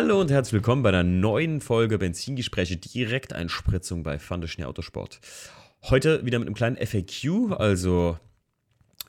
Hallo 0.00 0.20
und 0.20 0.30
herzlich 0.30 0.52
willkommen 0.52 0.84
bei 0.84 0.90
einer 0.90 1.02
neuen 1.02 1.60
Folge 1.60 1.98
Benzingespräche 1.98 2.76
Direkteinspritzung 2.76 4.04
bei 4.04 4.20
Fandeschnee 4.20 4.64
Autosport. 4.64 5.18
Heute 5.82 6.24
wieder 6.24 6.38
mit 6.38 6.46
einem 6.46 6.54
kleinen 6.54 6.76
FAQ, 6.76 7.58
also 7.58 8.16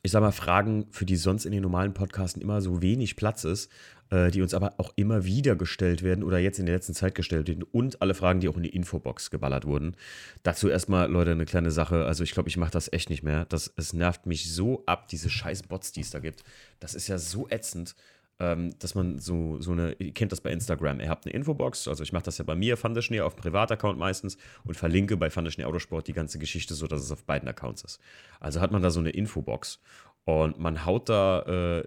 ich 0.02 0.10
sag 0.10 0.22
mal 0.22 0.32
Fragen, 0.32 0.88
für 0.90 1.06
die 1.06 1.16
sonst 1.16 1.46
in 1.46 1.52
den 1.52 1.62
normalen 1.62 1.94
Podcasten 1.94 2.42
immer 2.42 2.60
so 2.62 2.82
wenig 2.82 3.18
Platz 3.18 3.44
ist, 3.44 3.72
äh, 4.10 4.32
die 4.32 4.42
uns 4.42 4.56
aber 4.56 4.74
auch 4.78 4.92
immer 4.96 5.26
wieder 5.26 5.56
gestellt 5.56 6.02
werden 6.02 6.24
oder 6.24 6.40
jetzt 6.40 6.58
in 6.58 6.66
der 6.66 6.74
letzten 6.74 6.96
Zeit 6.96 7.14
gestellt 7.14 7.48
werden 7.48 7.62
und 7.62 8.02
alle 8.02 8.16
Fragen, 8.16 8.40
die 8.40 8.50
auch 8.50 8.58
in 8.58 8.64
die 8.64 8.76
Infobox 8.76 9.30
geballert 9.30 9.66
wurden. 9.66 9.96
Dazu 10.42 10.70
erstmal, 10.70 11.08
Leute, 11.08 11.34
eine 11.34 11.46
kleine 11.46 11.70
Sache. 11.70 12.06
Also 12.06 12.24
ich 12.24 12.32
glaube, 12.32 12.50
ich 12.50 12.58
mache 12.58 12.72
das 12.72 12.92
echt 12.92 13.12
nicht 13.12 13.22
mehr. 13.22 13.46
Das, 13.46 13.72
es 13.78 13.94
nervt 13.94 14.26
mich 14.26 14.52
so 14.52 14.82
ab, 14.88 15.08
diese 15.08 15.30
scheiß 15.30 15.62
Bots, 15.64 15.92
die 15.92 16.02
es 16.02 16.10
da 16.10 16.18
gibt. 16.18 16.44
Das 16.80 16.96
ist 16.96 17.08
ja 17.08 17.20
so 17.20 17.48
ätzend 17.48 17.94
dass 18.40 18.96
man 18.96 19.20
so, 19.20 19.60
so 19.60 19.74
eine, 19.74 19.94
ihr 20.00 20.14
kennt 20.14 20.32
das 20.32 20.40
bei 20.40 20.50
Instagram, 20.52 21.02
ihr 21.02 21.10
habt 21.10 21.26
eine 21.26 21.34
Infobox, 21.34 21.90
also 21.90 22.04
ich 22.04 22.14
mache 22.14 22.24
das 22.24 22.38
ja 22.38 22.46
bei 22.46 22.56
mir, 22.56 22.78
Fandeschnee, 22.78 23.20
auf 23.20 23.36
Privataccount 23.36 24.00
meistens 24.00 24.38
und 24.64 24.76
verlinke 24.78 25.18
bei 25.18 25.30
Fandeschnee 25.30 25.66
Autosport 25.66 26.08
die 26.08 26.14
ganze 26.14 26.40
Geschichte 26.40 26.74
so, 26.74 26.88
dass 26.88 27.02
es 27.02 27.12
auf 27.12 27.26
beiden 27.26 27.50
Accounts 27.50 27.84
ist. 27.84 28.00
Also 28.40 28.62
hat 28.62 28.72
man 28.72 28.82
da 28.82 28.92
so 28.92 29.02
eine 29.02 29.10
Infobox 29.10 29.82
und 30.24 30.58
man 30.58 30.86
haut 30.86 31.10
da, 31.10 31.82
äh, 31.82 31.84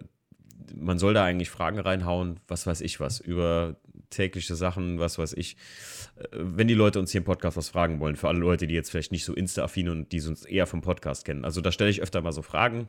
man 0.76 0.98
soll 0.98 1.14
da 1.14 1.24
eigentlich 1.24 1.48
Fragen 1.48 1.78
reinhauen, 1.78 2.40
was 2.48 2.66
weiß 2.66 2.82
ich 2.82 3.00
was, 3.00 3.18
über 3.18 3.76
tägliche 4.10 4.54
Sachen, 4.54 4.98
was 4.98 5.18
weiß 5.18 5.32
ich. 5.32 5.56
Äh, 6.16 6.26
wenn 6.32 6.68
die 6.68 6.74
Leute 6.74 6.98
uns 6.98 7.12
hier 7.12 7.20
im 7.20 7.24
Podcast 7.24 7.56
was 7.56 7.70
fragen 7.70 7.98
wollen, 8.00 8.16
für 8.16 8.28
alle 8.28 8.38
Leute, 8.38 8.66
die 8.66 8.74
jetzt 8.74 8.90
vielleicht 8.90 9.12
nicht 9.12 9.24
so 9.24 9.32
Insta-affin 9.34 9.88
und 9.88 10.12
die 10.12 10.20
uns 10.20 10.44
eher 10.44 10.66
vom 10.66 10.82
Podcast 10.82 11.24
kennen. 11.24 11.44
Also 11.44 11.60
da 11.60 11.72
stelle 11.72 11.90
ich 11.90 12.02
öfter 12.02 12.20
mal 12.20 12.32
so 12.32 12.42
Fragen, 12.42 12.88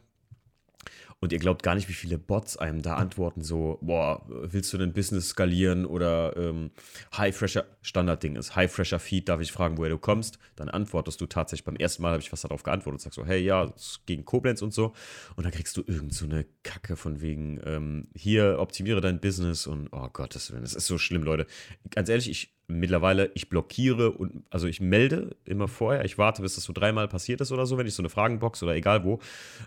und 1.23 1.31
ihr 1.31 1.39
glaubt 1.39 1.63
gar 1.63 1.73
nicht, 1.73 1.87
wie 1.87 1.93
viele 1.93 2.17
Bots 2.17 2.57
einem 2.57 2.81
da 2.81 2.95
antworten, 2.95 3.43
so, 3.43 3.77
boah, 3.79 4.25
willst 4.27 4.73
du 4.73 4.77
dein 4.77 4.91
Business 4.91 5.29
skalieren 5.29 5.85
oder 5.85 6.35
ähm, 6.35 6.71
High 7.17 7.33
Fresher, 7.33 7.63
Standardding 7.81 8.35
ist, 8.35 8.57
High 8.57 8.69
Fresher 8.69 8.99
Feed, 8.99 9.29
darf 9.29 9.39
ich 9.39 9.53
fragen, 9.53 9.77
woher 9.77 9.89
du 9.89 9.97
kommst? 9.97 10.37
Dann 10.57 10.67
antwortest 10.67 11.21
du 11.21 11.25
tatsächlich, 11.25 11.63
beim 11.63 11.77
ersten 11.77 12.01
Mal 12.01 12.11
habe 12.11 12.21
ich 12.21 12.33
was 12.33 12.41
darauf 12.41 12.63
geantwortet 12.63 12.95
und 12.95 13.01
sagst 13.03 13.15
so, 13.15 13.25
hey, 13.25 13.39
ja, 13.39 13.73
gegen 14.05 14.25
Koblenz 14.25 14.61
und 14.61 14.73
so. 14.73 14.91
Und 15.37 15.45
dann 15.45 15.53
kriegst 15.53 15.77
du 15.77 15.83
irgend 15.87 16.13
so 16.13 16.25
eine 16.25 16.45
Kacke 16.63 16.97
von 16.97 17.21
wegen, 17.21 17.61
ähm, 17.63 18.09
hier, 18.13 18.57
optimiere 18.59 18.99
dein 18.99 19.21
Business 19.21 19.65
und, 19.65 19.87
oh 19.93 20.09
Gottes 20.11 20.51
Willen, 20.51 20.63
das 20.63 20.73
ist 20.73 20.87
so 20.87 20.97
schlimm, 20.97 21.23
Leute. 21.23 21.47
Ganz 21.89 22.09
ehrlich, 22.09 22.29
ich 22.29 22.53
mittlerweile, 22.67 23.31
ich 23.33 23.49
blockiere 23.49 24.11
und 24.11 24.43
also 24.49 24.67
ich 24.67 24.79
melde 24.79 25.35
immer 25.45 25.67
vorher, 25.67 26.05
ich 26.05 26.17
warte, 26.17 26.41
bis 26.41 26.55
das 26.55 26.63
so 26.63 26.73
dreimal 26.73 27.07
passiert 27.07 27.41
ist 27.41 27.51
oder 27.51 27.65
so, 27.65 27.77
wenn 27.77 27.87
ich 27.87 27.93
so 27.93 28.01
eine 28.01 28.09
Fragenbox 28.09 28.63
oder 28.63 28.75
egal 28.75 29.03
wo, 29.03 29.19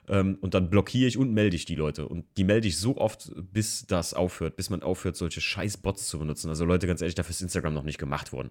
ähm, 0.08 0.38
und 0.40 0.54
dann 0.54 0.70
blockiere 0.70 1.08
ich 1.08 1.18
und 1.18 1.32
melde 1.32 1.56
ich 1.56 1.64
die 1.64 1.74
Leute. 1.74 2.08
Und 2.08 2.24
die 2.36 2.44
melde 2.44 2.68
ich 2.68 2.78
so 2.78 2.96
oft, 2.96 3.30
bis 3.52 3.86
das 3.86 4.14
aufhört, 4.14 4.56
bis 4.56 4.70
man 4.70 4.82
aufhört, 4.82 5.16
solche 5.16 5.40
scheiß 5.40 5.78
Bots 5.78 6.08
zu 6.08 6.18
benutzen. 6.18 6.48
Also 6.48 6.64
Leute, 6.64 6.86
ganz 6.86 7.00
ehrlich, 7.00 7.14
dafür 7.14 7.30
ist 7.30 7.42
Instagram 7.42 7.74
noch 7.74 7.84
nicht 7.84 7.98
gemacht 7.98 8.32
worden 8.32 8.50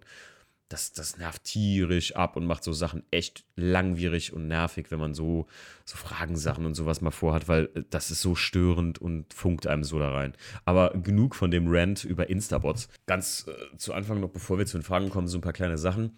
das, 0.70 0.94
das 0.94 1.18
nervt 1.18 1.44
tierisch 1.44 2.16
ab 2.16 2.36
und 2.36 2.46
macht 2.46 2.64
so 2.64 2.74
Sachen 2.74 3.04
echt 3.12 3.46
langwierig 3.56 4.34
und 4.34 4.48
nervig, 4.48 4.90
wenn 4.90 5.00
man 5.00 5.14
so, 5.14 5.46
so 5.86 5.96
Fragensachen 5.96 6.66
und 6.66 6.74
sowas 6.74 7.02
mal 7.02 7.12
vorhat, 7.12 7.48
weil 7.48 7.70
äh, 7.76 7.84
das 7.90 8.10
ist 8.10 8.22
so 8.22 8.36
störend 8.36 9.00
und 9.00 9.34
funkt 9.34 9.68
einem 9.68 9.84
so 9.84 10.00
da 10.00 10.12
rein. 10.12 10.34
Aber 10.66 10.92
genug 10.92 11.36
von 11.36 11.52
dem 11.52 11.68
Rant 11.68 12.04
über 12.04 12.30
Instabots. 12.30 12.90
Ganz 13.06 13.46
äh, 13.48 13.78
zu 13.78 13.94
Anfang 13.94 14.20
noch, 14.20 14.30
bevor 14.30 14.58
wir 14.58 14.66
zu 14.66 14.78
den 14.78 14.84
Fragen 14.84 15.10
kommen, 15.10 15.28
so 15.28 15.38
ein 15.38 15.42
paar 15.42 15.54
kleine 15.54 15.78
Sachen. 15.78 16.18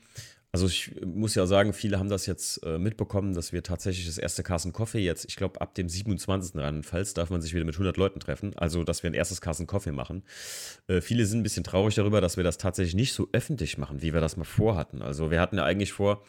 Also 0.57 0.65
ich 0.65 0.91
muss 1.05 1.35
ja 1.35 1.45
sagen, 1.45 1.71
viele 1.71 1.99
haben 1.99 2.09
das 2.09 2.25
jetzt 2.25 2.65
äh, 2.65 2.79
mitbekommen, 2.79 3.35
dass 3.35 3.53
wir 3.53 3.61
tatsächlich 3.61 4.07
das 4.07 4.17
erste 4.17 4.41
Carson 4.41 4.73
Coffee 4.73 4.97
jetzt, 4.97 5.25
ich 5.25 5.35
glaube 5.35 5.61
ab 5.61 5.75
dem 5.75 5.87
27. 5.87 6.55
Rheinland-Pfalz 6.55 7.13
darf 7.13 7.29
man 7.29 7.43
sich 7.43 7.53
wieder 7.53 7.63
mit 7.63 7.75
100 7.75 7.95
Leuten 7.95 8.19
treffen, 8.19 8.57
also 8.57 8.83
dass 8.83 9.03
wir 9.03 9.11
ein 9.11 9.13
erstes 9.13 9.39
Carson 9.39 9.67
Coffee 9.67 9.91
machen. 9.91 10.23
Äh, 10.87 11.01
viele 11.01 11.27
sind 11.27 11.41
ein 11.41 11.43
bisschen 11.43 11.63
traurig 11.63 11.93
darüber, 11.93 12.21
dass 12.21 12.37
wir 12.37 12.43
das 12.43 12.57
tatsächlich 12.57 12.95
nicht 12.95 13.13
so 13.13 13.27
öffentlich 13.33 13.77
machen, 13.77 14.01
wie 14.01 14.15
wir 14.15 14.19
das 14.19 14.35
mal 14.35 14.45
vorhatten. 14.45 15.03
Also 15.03 15.29
wir 15.29 15.39
hatten 15.39 15.57
ja 15.57 15.63
eigentlich 15.63 15.93
vor, 15.93 16.23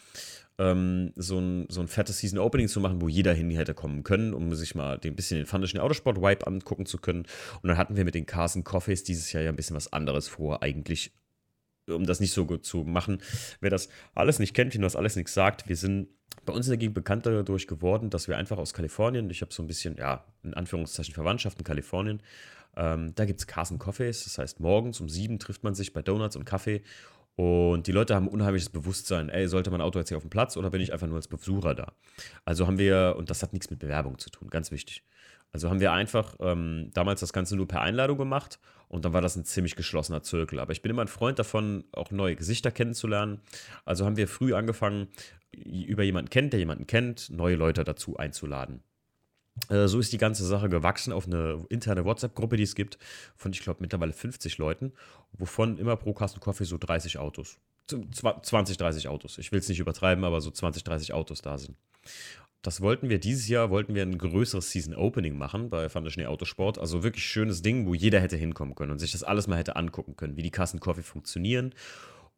ähm, 0.59 1.15
so, 1.17 1.39
ein, 1.39 1.65
so 1.71 1.81
ein 1.81 1.89
fettes 1.89 2.19
Season 2.19 2.39
Opening 2.39 2.69
zu 2.69 2.81
machen, 2.81 3.01
wo 3.01 3.09
jeder 3.09 3.33
hin 3.33 3.49
hätte 3.49 3.73
kommen 3.73 4.03
können, 4.03 4.35
um 4.35 4.55
sich 4.55 4.75
mal 4.75 4.99
den 4.99 5.17
bisschen 5.17 5.39
den 5.39 5.47
fandischen 5.47 5.81
Autosport 5.81 6.19
Vibe 6.19 6.47
angucken 6.47 6.85
zu 6.85 6.99
können. 6.99 7.25
Und 7.63 7.69
dann 7.69 7.79
hatten 7.79 7.97
wir 7.97 8.05
mit 8.05 8.15
den 8.15 8.27
Carson 8.27 8.63
Coffees 8.63 9.05
dieses 9.05 9.33
Jahr 9.33 9.43
ja 9.43 9.49
ein 9.49 9.57
bisschen 9.57 9.75
was 9.77 9.91
anderes 9.91 10.29
vor, 10.29 10.63
eigentlich 10.63 11.13
um 11.89 12.07
das 12.07 12.21
nicht 12.21 12.33
so 12.33 12.47
gut 12.47 12.65
zu 12.65 12.79
machen. 12.85 13.21
Wer 13.61 13.71
das 13.71 13.89
alles 14.15 14.39
nicht 14.39 14.55
kennt, 14.55 14.75
wem 14.75 14.83
das 14.83 14.97
alles 14.97 15.17
nichts 15.17 15.35
sagt, 15.35 15.69
wir 15.69 15.77
sind 15.77 16.09
bei 16.45 16.53
uns 16.53 16.67
in 16.67 16.71
der 16.71 16.79
Gegend 16.79 16.95
bekannt 16.95 17.27
dadurch 17.27 17.67
geworden, 17.67 18.11
dass 18.11 18.29
wir 18.29 18.37
einfach 18.37 18.59
aus 18.59 18.73
Kalifornien, 18.73 19.29
ich 19.31 19.43
habe 19.43 19.53
so 19.53 19.63
ein 19.63 19.67
bisschen, 19.67 19.97
ja, 19.97 20.25
in 20.43 20.55
Anführungszeichen 20.55 21.15
Verwandtschaft 21.15 21.59
in 21.59 21.65
Kalifornien, 21.65 22.23
ähm, 22.77 23.15
da 23.15 23.25
gibt 23.25 23.41
es 23.41 23.47
Carson 23.47 23.79
Coffees, 23.79 24.25
das 24.25 24.39
heißt 24.39 24.61
morgens 24.61 25.01
um 25.01 25.09
sieben 25.09 25.39
trifft 25.39 25.65
man 25.65 25.75
sich 25.75 25.93
bei 25.93 26.01
Donuts 26.01 26.37
und 26.37 26.45
Kaffee 26.45 26.83
und 27.37 27.87
die 27.87 27.93
Leute 27.93 28.15
haben 28.15 28.29
unheimliches 28.29 28.71
Bewusstsein, 28.71 29.29
ey, 29.29 29.47
sollte 29.47 29.71
mein 29.71 29.81
Auto 29.81 29.99
jetzt 29.99 30.09
hier 30.09 30.17
auf 30.17 30.25
dem 30.25 30.31
Platz 30.31 30.57
oder 30.57 30.71
bin 30.71 30.81
ich 30.81 30.93
einfach 30.93 31.07
nur 31.07 31.17
als 31.17 31.29
Besucher 31.29 31.75
da? 31.75 31.93
Also 32.45 32.67
haben 32.67 32.79
wir, 32.79 33.15
und 33.19 33.31
das 33.31 33.43
hat 33.43 33.53
nichts 33.53 33.71
mit 33.71 33.79
Bewerbung 33.79 34.19
zu 34.19 34.31
tun, 34.31 34.49
ganz 34.49 34.71
wichtig. 34.71 35.05
Also 35.53 35.71
haben 35.71 35.81
wir 35.81 35.93
einfach 35.93 36.37
ähm, 36.41 36.91
damals 36.95 37.21
das 37.21 37.33
Ganze 37.33 37.57
nur 37.57 37.69
per 37.69 37.81
Einladung 37.81 38.19
gemacht 38.19 38.59
und 38.89 39.05
dann 39.05 39.13
war 39.13 39.21
das 39.21 39.37
ein 39.37 39.45
ziemlich 39.45 39.77
geschlossener 39.77 40.23
Zirkel. 40.23 40.61
Aber 40.61 40.73
ich 40.73 40.83
bin 40.83 40.91
immer 40.91 41.03
ein 41.03 41.09
Freund 41.09 41.39
davon, 41.39 41.85
auch 41.93 42.11
neue 42.11 42.37
Gesichter 42.37 42.71
kennenzulernen. 42.71 43.41
Also 43.85 44.05
haben 44.05 44.17
wir 44.17 44.29
früh 44.29 44.55
angefangen, 44.55 45.09
über 45.53 46.03
jemanden 46.03 46.31
kennt, 46.31 46.53
der 46.53 46.61
jemanden 46.61 46.87
kennt, 46.87 47.31
neue 47.31 47.57
Leute 47.57 47.85
dazu 47.85 48.17
einzuladen. 48.17 48.83
Äh, 49.69 49.89
so 49.89 49.99
ist 49.99 50.13
die 50.13 50.19
ganze 50.19 50.45
Sache 50.47 50.69
gewachsen 50.69 51.13
auf 51.13 51.27
eine 51.27 51.65
interne 51.69 52.05
WhatsApp-Gruppe, 52.05 52.57
die 52.57 52.63
es 52.63 52.75
gibt, 52.75 52.99
von, 53.37 53.53
ich 53.53 53.61
glaube, 53.61 53.81
mittlerweile 53.81 54.13
50 54.13 54.59
Leuten, 54.59 54.93
wovon 55.33 55.79
immer 55.79 55.97
pro 55.97 56.13
Kasten 56.13 56.41
Kaffee 56.41 56.65
so 56.65 56.79
30 56.79 57.19
Autos, 57.19 57.59
20, 57.87 58.77
30 58.77 59.09
Autos, 59.09 59.39
ich 59.39 59.51
will 59.51 59.59
es 59.59 59.69
nicht 59.69 59.81
übertreiben, 59.81 60.25
aber 60.25 60.41
so 60.41 60.51
20, 60.51 60.85
30 60.85 61.13
Autos 61.13 61.43
da 61.43 61.59
sind 61.59 61.77
das 62.63 62.81
wollten 62.81 63.09
wir 63.09 63.19
dieses 63.19 63.49
Jahr, 63.49 63.71
wollten 63.71 63.95
wir 63.95 64.03
ein 64.03 64.19
größeres 64.19 64.71
Season 64.71 64.95
Opening 64.95 65.39
machen 65.39 65.71
bei 65.71 65.93
Van 65.93 66.05
der 66.05 66.11
Schnee 66.11 66.27
Autosport. 66.27 66.79
Also 66.79 67.03
wirklich 67.03 67.25
schönes 67.25 67.63
Ding, 67.63 67.87
wo 67.87 67.95
jeder 67.95 68.21
hätte 68.21 68.37
hinkommen 68.37 68.75
können 68.75 68.91
und 68.91 68.99
sich 68.99 69.13
das 69.13 69.23
alles 69.23 69.47
mal 69.47 69.57
hätte 69.57 69.77
angucken 69.77 70.17
können, 70.17 70.37
wie 70.37 70.43
die 70.43 70.51
Kassenkoffee 70.51 71.03
funktionieren. 71.03 71.73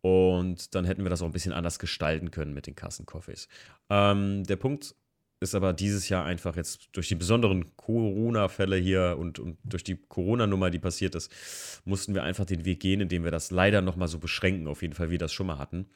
Und 0.02 0.74
dann 0.74 0.84
hätten 0.84 1.02
wir 1.02 1.10
das 1.10 1.22
auch 1.22 1.26
ein 1.26 1.32
bisschen 1.32 1.52
anders 1.52 1.78
gestalten 1.78 2.30
können 2.30 2.54
mit 2.54 2.66
den 2.66 2.74
Kassenkoffees. 2.74 3.48
Ähm, 3.88 4.44
der 4.44 4.56
Punkt 4.56 4.94
ist 5.40 5.54
aber 5.54 5.72
dieses 5.72 6.10
Jahr 6.10 6.26
einfach 6.26 6.54
jetzt 6.56 6.90
durch 6.92 7.08
die 7.08 7.14
besonderen 7.14 7.74
Corona-Fälle 7.76 8.76
hier 8.76 9.16
und, 9.18 9.38
und 9.38 9.58
durch 9.64 9.84
die 9.84 9.96
Corona-Nummer, 9.96 10.70
die 10.70 10.78
passiert 10.78 11.14
ist, 11.14 11.32
mussten 11.86 12.14
wir 12.14 12.22
einfach 12.22 12.44
den 12.44 12.66
Weg 12.66 12.80
gehen, 12.80 13.00
indem 13.00 13.24
wir 13.24 13.30
das 13.30 13.50
leider 13.50 13.80
nochmal 13.80 14.08
so 14.08 14.18
beschränken, 14.18 14.68
auf 14.68 14.82
jeden 14.82 14.94
Fall, 14.94 15.08
wie 15.08 15.12
wir 15.12 15.18
das 15.18 15.32
schon 15.32 15.46
mal 15.46 15.58
hatten. 15.58 15.86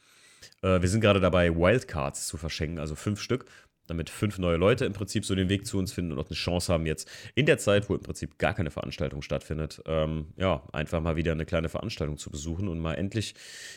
Äh, 0.62 0.80
wir 0.80 0.88
sind 0.88 1.02
gerade 1.02 1.20
dabei, 1.20 1.54
Wildcards 1.54 2.26
zu 2.26 2.38
verschenken, 2.38 2.78
also 2.78 2.94
fünf 2.94 3.20
Stück 3.20 3.44
damit 3.86 4.10
fünf 4.10 4.38
neue 4.38 4.56
Leute 4.56 4.84
im 4.84 4.92
Prinzip 4.92 5.24
so 5.24 5.34
den 5.34 5.48
Weg 5.48 5.66
zu 5.66 5.78
uns 5.78 5.92
finden 5.92 6.12
und 6.12 6.18
auch 6.18 6.26
eine 6.26 6.36
Chance 6.36 6.72
haben, 6.72 6.86
jetzt 6.86 7.08
in 7.34 7.46
der 7.46 7.58
Zeit, 7.58 7.88
wo 7.88 7.94
im 7.94 8.02
Prinzip 8.02 8.38
gar 8.38 8.54
keine 8.54 8.70
Veranstaltung 8.70 9.22
stattfindet, 9.22 9.82
ähm, 9.86 10.28
ja, 10.36 10.62
einfach 10.72 11.00
mal 11.00 11.16
wieder 11.16 11.32
eine 11.32 11.46
kleine 11.46 11.68
Veranstaltung 11.68 12.16
zu 12.16 12.30
besuchen 12.30 12.68
und 12.68 12.78
mal 12.78 12.94
endlich 12.94 13.34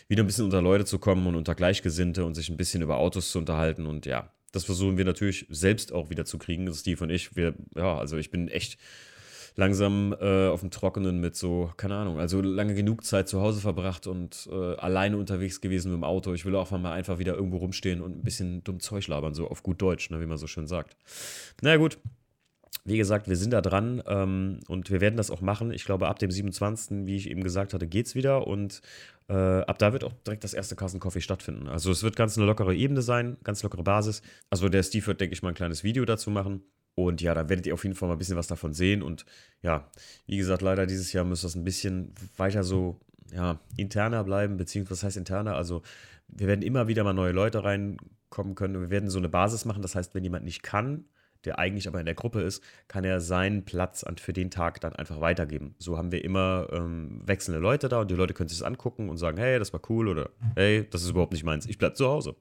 wieder 0.07 0.23
ein 0.23 0.27
bisschen 0.27 0.45
unter 0.45 0.61
Leute 0.61 0.85
zu 0.85 0.99
kommen 0.99 1.27
und 1.27 1.35
unter 1.35 1.55
Gleichgesinnte 1.55 2.25
und 2.25 2.35
sich 2.35 2.49
ein 2.49 2.57
bisschen 2.57 2.81
über 2.81 2.97
Autos 2.97 3.31
zu 3.31 3.39
unterhalten 3.39 3.85
und 3.85 4.05
ja, 4.05 4.31
das 4.51 4.63
versuchen 4.63 4.97
wir 4.97 5.05
natürlich 5.05 5.45
selbst 5.49 5.91
auch 5.91 6.09
wieder 6.09 6.25
zu 6.25 6.37
kriegen, 6.37 6.73
Steve 6.73 7.03
und 7.03 7.09
ich. 7.09 7.35
Wir, 7.35 7.53
ja, 7.75 7.97
also 7.97 8.17
ich 8.17 8.31
bin 8.31 8.47
echt 8.47 8.77
langsam 9.57 10.15
äh, 10.21 10.47
auf 10.47 10.61
dem 10.61 10.69
Trockenen 10.69 11.19
mit 11.19 11.35
so, 11.35 11.71
keine 11.77 11.95
Ahnung, 11.95 12.19
also 12.19 12.41
lange 12.41 12.75
genug 12.75 13.03
Zeit 13.03 13.27
zu 13.27 13.41
Hause 13.41 13.59
verbracht 13.59 14.05
und 14.05 14.47
äh, 14.51 14.75
alleine 14.75 15.17
unterwegs 15.17 15.61
gewesen 15.61 15.91
mit 15.91 15.97
dem 15.97 16.03
Auto. 16.03 16.33
Ich 16.33 16.45
will 16.45 16.55
auch 16.55 16.69
mal 16.71 16.93
einfach 16.93 17.17
wieder 17.17 17.33
irgendwo 17.33 17.57
rumstehen 17.57 18.01
und 18.01 18.19
ein 18.19 18.23
bisschen 18.23 18.63
dumm 18.63 18.79
Zeug 18.79 19.07
labern, 19.07 19.33
so 19.33 19.47
auf 19.47 19.63
gut 19.63 19.81
Deutsch, 19.81 20.11
ne, 20.11 20.21
wie 20.21 20.27
man 20.27 20.37
so 20.37 20.45
schön 20.45 20.67
sagt. 20.67 20.95
Na 21.61 21.69
naja, 21.69 21.77
gut. 21.77 21.97
Wie 22.85 22.97
gesagt, 22.97 23.27
wir 23.27 23.35
sind 23.35 23.51
da 23.51 23.59
dran 23.59 24.01
ähm, 24.07 24.59
und 24.69 24.89
wir 24.89 25.01
werden 25.01 25.17
das 25.17 25.29
auch 25.29 25.41
machen. 25.41 25.71
Ich 25.71 25.83
glaube, 25.83 26.07
ab 26.07 26.19
dem 26.19 26.31
27., 26.31 27.05
wie 27.05 27.17
ich 27.17 27.29
eben 27.29 27.43
gesagt 27.43 27.73
hatte, 27.73 27.85
geht 27.85 28.05
es 28.05 28.15
wieder 28.15 28.47
und 28.47 28.81
äh, 29.27 29.33
ab 29.33 29.77
da 29.79 29.91
wird 29.91 30.05
auch 30.05 30.13
direkt 30.25 30.45
das 30.45 30.53
erste 30.53 30.77
Carsten 30.77 30.99
Coffee 30.99 31.19
stattfinden. 31.19 31.67
Also 31.67 31.91
es 31.91 32.03
wird 32.03 32.15
ganz 32.15 32.37
eine 32.37 32.45
lockere 32.45 32.73
Ebene 32.75 33.01
sein, 33.01 33.35
ganz 33.43 33.61
lockere 33.63 33.83
Basis. 33.83 34.21
Also 34.49 34.69
der 34.69 34.83
Steve 34.83 35.05
wird, 35.07 35.19
denke 35.19 35.33
ich 35.33 35.41
mal, 35.41 35.49
ein 35.49 35.55
kleines 35.55 35.83
Video 35.83 36.05
dazu 36.05 36.29
machen. 36.29 36.63
Und 36.99 37.21
ja, 37.21 37.35
da 37.35 37.47
werdet 37.47 37.67
ihr 37.67 37.75
auf 37.75 37.83
jeden 37.83 37.95
Fall 37.95 38.09
mal 38.09 38.15
ein 38.15 38.17
bisschen 38.17 38.37
was 38.37 38.47
davon 38.47 38.73
sehen. 38.73 39.03
Und 39.03 39.23
ja, 39.61 39.87
wie 40.25 40.37
gesagt, 40.37 40.63
leider 40.63 40.87
dieses 40.87 41.13
Jahr 41.13 41.25
müsste 41.25 41.45
das 41.45 41.53
ein 41.53 41.63
bisschen 41.63 42.11
weiter 42.37 42.63
so 42.63 42.99
ja, 43.31 43.59
interner 43.75 44.23
bleiben, 44.23 44.57
beziehungsweise 44.57 45.01
was 45.01 45.03
heißt 45.03 45.17
interner? 45.17 45.55
Also 45.55 45.83
wir 46.27 46.47
werden 46.47 46.63
immer 46.63 46.87
wieder 46.87 47.03
mal 47.03 47.13
neue 47.13 47.33
Leute 47.33 47.63
reinkommen 47.63 48.55
können. 48.55 48.81
Wir 48.81 48.89
werden 48.89 49.11
so 49.11 49.19
eine 49.19 49.29
Basis 49.29 49.63
machen. 49.63 49.83
Das 49.83 49.93
heißt, 49.93 50.15
wenn 50.15 50.23
jemand 50.23 50.43
nicht 50.43 50.63
kann, 50.63 51.05
der 51.45 51.59
eigentlich 51.59 51.87
aber 51.87 51.99
in 51.99 52.07
der 52.07 52.15
Gruppe 52.15 52.41
ist, 52.41 52.63
kann 52.87 53.03
er 53.03 53.21
seinen 53.21 53.63
Platz 53.63 54.03
für 54.17 54.33
den 54.33 54.49
Tag 54.49 54.81
dann 54.81 54.95
einfach 54.95 55.21
weitergeben. 55.21 55.75
So 55.77 55.99
haben 55.99 56.11
wir 56.11 56.25
immer 56.25 56.67
ähm, 56.71 57.21
wechselnde 57.27 57.59
Leute 57.59 57.89
da 57.89 58.01
und 58.01 58.09
die 58.09 58.15
Leute 58.15 58.33
können 58.33 58.49
sich 58.49 58.57
das 58.57 58.65
angucken 58.65 59.07
und 59.07 59.17
sagen, 59.17 59.37
hey, 59.37 59.59
das 59.59 59.71
war 59.71 59.81
cool 59.87 60.07
oder 60.07 60.31
hey, 60.55 60.87
das 60.89 61.03
ist 61.03 61.11
überhaupt 61.11 61.33
nicht 61.33 61.43
meins, 61.43 61.67
ich 61.67 61.77
bleibe 61.77 61.93
zu 61.93 62.07
Hause. 62.07 62.35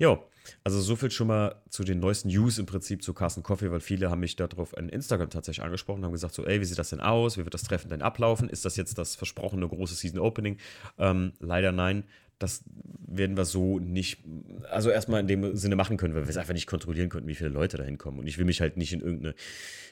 Ja, 0.00 0.18
also 0.64 0.80
so 0.80 0.96
viel 0.96 1.10
schon 1.10 1.26
mal 1.26 1.56
zu 1.68 1.84
den 1.84 2.00
neuesten 2.00 2.28
News 2.28 2.58
im 2.58 2.64
Prinzip 2.64 3.02
zu 3.02 3.12
Carsten 3.12 3.42
Coffee, 3.42 3.70
weil 3.70 3.80
viele 3.80 4.10
haben 4.10 4.20
mich 4.20 4.34
darauf 4.34 4.74
in 4.74 4.88
Instagram 4.88 5.28
tatsächlich 5.28 5.62
angesprochen, 5.62 6.04
haben 6.06 6.12
gesagt 6.12 6.34
so, 6.34 6.46
ey, 6.46 6.58
wie 6.58 6.64
sieht 6.64 6.78
das 6.78 6.88
denn 6.88 7.00
aus? 7.00 7.36
Wie 7.36 7.44
wird 7.44 7.52
das 7.52 7.64
Treffen 7.64 7.90
denn 7.90 8.00
ablaufen? 8.00 8.48
Ist 8.48 8.64
das 8.64 8.76
jetzt 8.76 8.96
das 8.96 9.14
versprochene 9.14 9.68
große 9.68 9.94
Season 9.94 10.18
Opening? 10.18 10.56
Ähm, 10.98 11.34
leider 11.38 11.70
nein. 11.70 12.04
Das 12.38 12.64
werden 13.06 13.36
wir 13.36 13.44
so 13.44 13.78
nicht, 13.78 14.24
also 14.70 14.88
erstmal 14.88 15.20
in 15.20 15.26
dem 15.26 15.54
Sinne 15.54 15.76
machen 15.76 15.98
können, 15.98 16.14
weil 16.14 16.22
wir 16.22 16.30
es 16.30 16.38
einfach 16.38 16.54
nicht 16.54 16.66
kontrollieren 16.66 17.10
könnten, 17.10 17.28
wie 17.28 17.34
viele 17.34 17.50
Leute 17.50 17.76
da 17.76 17.84
hinkommen. 17.84 18.18
Und 18.18 18.26
ich 18.26 18.38
will 18.38 18.46
mich 18.46 18.62
halt 18.62 18.78
nicht 18.78 18.94
in 18.94 19.02
irgendeine 19.02 19.34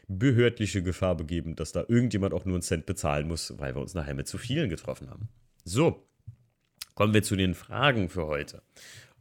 behördliche 0.08 0.82
Gefahr 0.82 1.14
begeben, 1.18 1.54
dass 1.54 1.72
da 1.72 1.84
irgendjemand 1.86 2.32
auch 2.32 2.46
nur 2.46 2.54
einen 2.54 2.62
Cent 2.62 2.86
bezahlen 2.86 3.28
muss, 3.28 3.52
weil 3.58 3.74
wir 3.74 3.82
uns 3.82 3.92
nachher 3.92 4.14
mit 4.14 4.26
zu 4.26 4.38
vielen 4.38 4.70
getroffen 4.70 5.10
haben. 5.10 5.28
So, 5.64 6.08
kommen 6.94 7.12
wir 7.12 7.22
zu 7.22 7.36
den 7.36 7.52
Fragen 7.52 8.08
für 8.08 8.26
heute. 8.26 8.62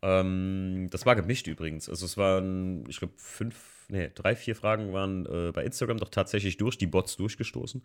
Ähm, 0.01 0.87
das 0.91 1.05
war 1.05 1.15
gemischt 1.15 1.47
übrigens. 1.47 1.89
Also 1.89 2.05
es 2.05 2.17
waren, 2.17 2.83
ich 2.87 2.99
glaube, 2.99 3.13
fünf, 3.17 3.85
nee, 3.89 4.11
drei, 4.13 4.35
vier 4.35 4.55
Fragen 4.55 4.93
waren 4.93 5.25
äh, 5.25 5.51
bei 5.51 5.63
Instagram 5.63 5.97
doch 5.97 6.09
tatsächlich 6.09 6.57
durch 6.57 6.77
die 6.77 6.87
Bots 6.87 7.17
durchgestoßen. 7.17 7.83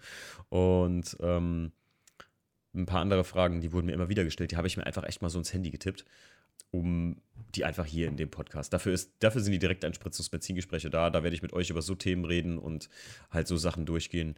Und 0.48 1.16
ähm, 1.20 1.72
ein 2.74 2.86
paar 2.86 3.00
andere 3.00 3.24
Fragen, 3.24 3.60
die 3.60 3.72
wurden 3.72 3.86
mir 3.86 3.92
immer 3.92 4.08
wieder 4.08 4.24
gestellt, 4.24 4.50
die 4.52 4.56
habe 4.56 4.66
ich 4.66 4.76
mir 4.76 4.86
einfach 4.86 5.04
echt 5.04 5.22
mal 5.22 5.30
so 5.30 5.38
ins 5.38 5.52
Handy 5.52 5.70
getippt, 5.70 6.04
um 6.70 7.20
die 7.54 7.64
einfach 7.64 7.84
hier 7.84 8.08
in 8.08 8.16
dem 8.16 8.30
Podcast. 8.30 8.72
Dafür, 8.72 8.92
ist, 8.92 9.12
dafür 9.18 9.42
sind 9.42 9.52
die 9.52 9.58
Direkteinspritzungs-Benzingespräche 9.58 10.88
da. 10.88 11.10
Da 11.10 11.22
werde 11.22 11.36
ich 11.36 11.42
mit 11.42 11.52
euch 11.52 11.68
über 11.68 11.82
so 11.82 11.94
Themen 11.94 12.24
reden 12.24 12.58
und 12.58 12.88
halt 13.30 13.46
so 13.46 13.56
Sachen 13.56 13.84
durchgehen, 13.84 14.36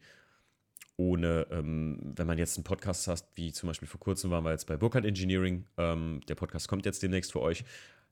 ohne, 0.97 1.47
ähm, 1.51 1.99
wenn 2.17 2.27
man 2.27 2.39
jetzt 2.39 2.57
einen 2.57 2.65
Podcast 2.65 3.09
hat, 3.09 3.25
wie 3.35 3.53
zum 3.53 3.69
Beispiel 3.69 3.89
vor 3.89 4.01
kurzem 4.01 4.31
waren 4.31 4.45
wir 4.45 4.53
jetzt 4.53 4.67
bei 4.67 4.77
Burkhardt 4.77 5.05
Engineering, 5.05 5.65
ähm, 5.77 6.21
der 6.29 6.35
Podcast 6.35 6.69
kommt 6.69 6.87
jetzt 6.87 7.03
demnächst 7.03 7.33
für 7.33 7.41
euch. 7.41 7.65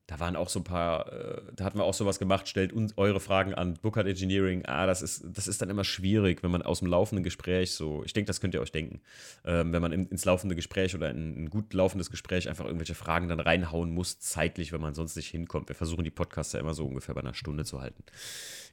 Da 0.08 0.18
waren 0.18 0.34
auch 0.34 0.48
so 0.48 0.58
ein 0.58 0.64
paar, 0.64 1.12
äh, 1.12 1.42
da 1.54 1.64
hatten 1.64 1.78
wir 1.78 1.84
auch 1.84 1.94
sowas 1.94 2.18
gemacht, 2.18 2.48
stellt 2.48 2.72
uns 2.72 2.98
eure 2.98 3.20
Fragen 3.20 3.54
an 3.54 3.74
Burkhardt 3.80 4.08
Engineering. 4.08 4.64
Ah, 4.66 4.84
das 4.86 5.00
ist, 5.00 5.24
das 5.24 5.46
ist 5.46 5.62
dann 5.62 5.70
immer 5.70 5.84
schwierig, 5.84 6.42
wenn 6.42 6.50
man 6.50 6.62
aus 6.62 6.80
dem 6.80 6.88
laufenden 6.88 7.22
Gespräch 7.22 7.70
so, 7.70 8.02
ich 8.04 8.12
denke, 8.12 8.26
das 8.26 8.40
könnt 8.40 8.54
ihr 8.54 8.60
euch 8.60 8.72
denken, 8.72 9.00
ähm, 9.44 9.72
wenn 9.72 9.80
man 9.80 9.92
in, 9.92 10.08
ins 10.08 10.24
laufende 10.24 10.56
Gespräch 10.56 10.96
oder 10.96 11.08
in 11.10 11.44
ein 11.44 11.50
gut 11.50 11.72
laufendes 11.72 12.10
Gespräch 12.10 12.48
einfach 12.48 12.64
irgendwelche 12.64 12.96
Fragen 12.96 13.28
dann 13.28 13.38
reinhauen 13.38 13.94
muss, 13.94 14.18
zeitlich, 14.18 14.72
wenn 14.72 14.80
man 14.80 14.94
sonst 14.94 15.14
nicht 15.14 15.28
hinkommt. 15.28 15.68
Wir 15.68 15.76
versuchen 15.76 16.02
die 16.02 16.10
Podcasts 16.10 16.52
ja 16.52 16.58
immer 16.58 16.74
so 16.74 16.84
ungefähr 16.84 17.14
bei 17.14 17.20
einer 17.20 17.34
Stunde 17.34 17.64
zu 17.64 17.80
halten. 17.80 18.02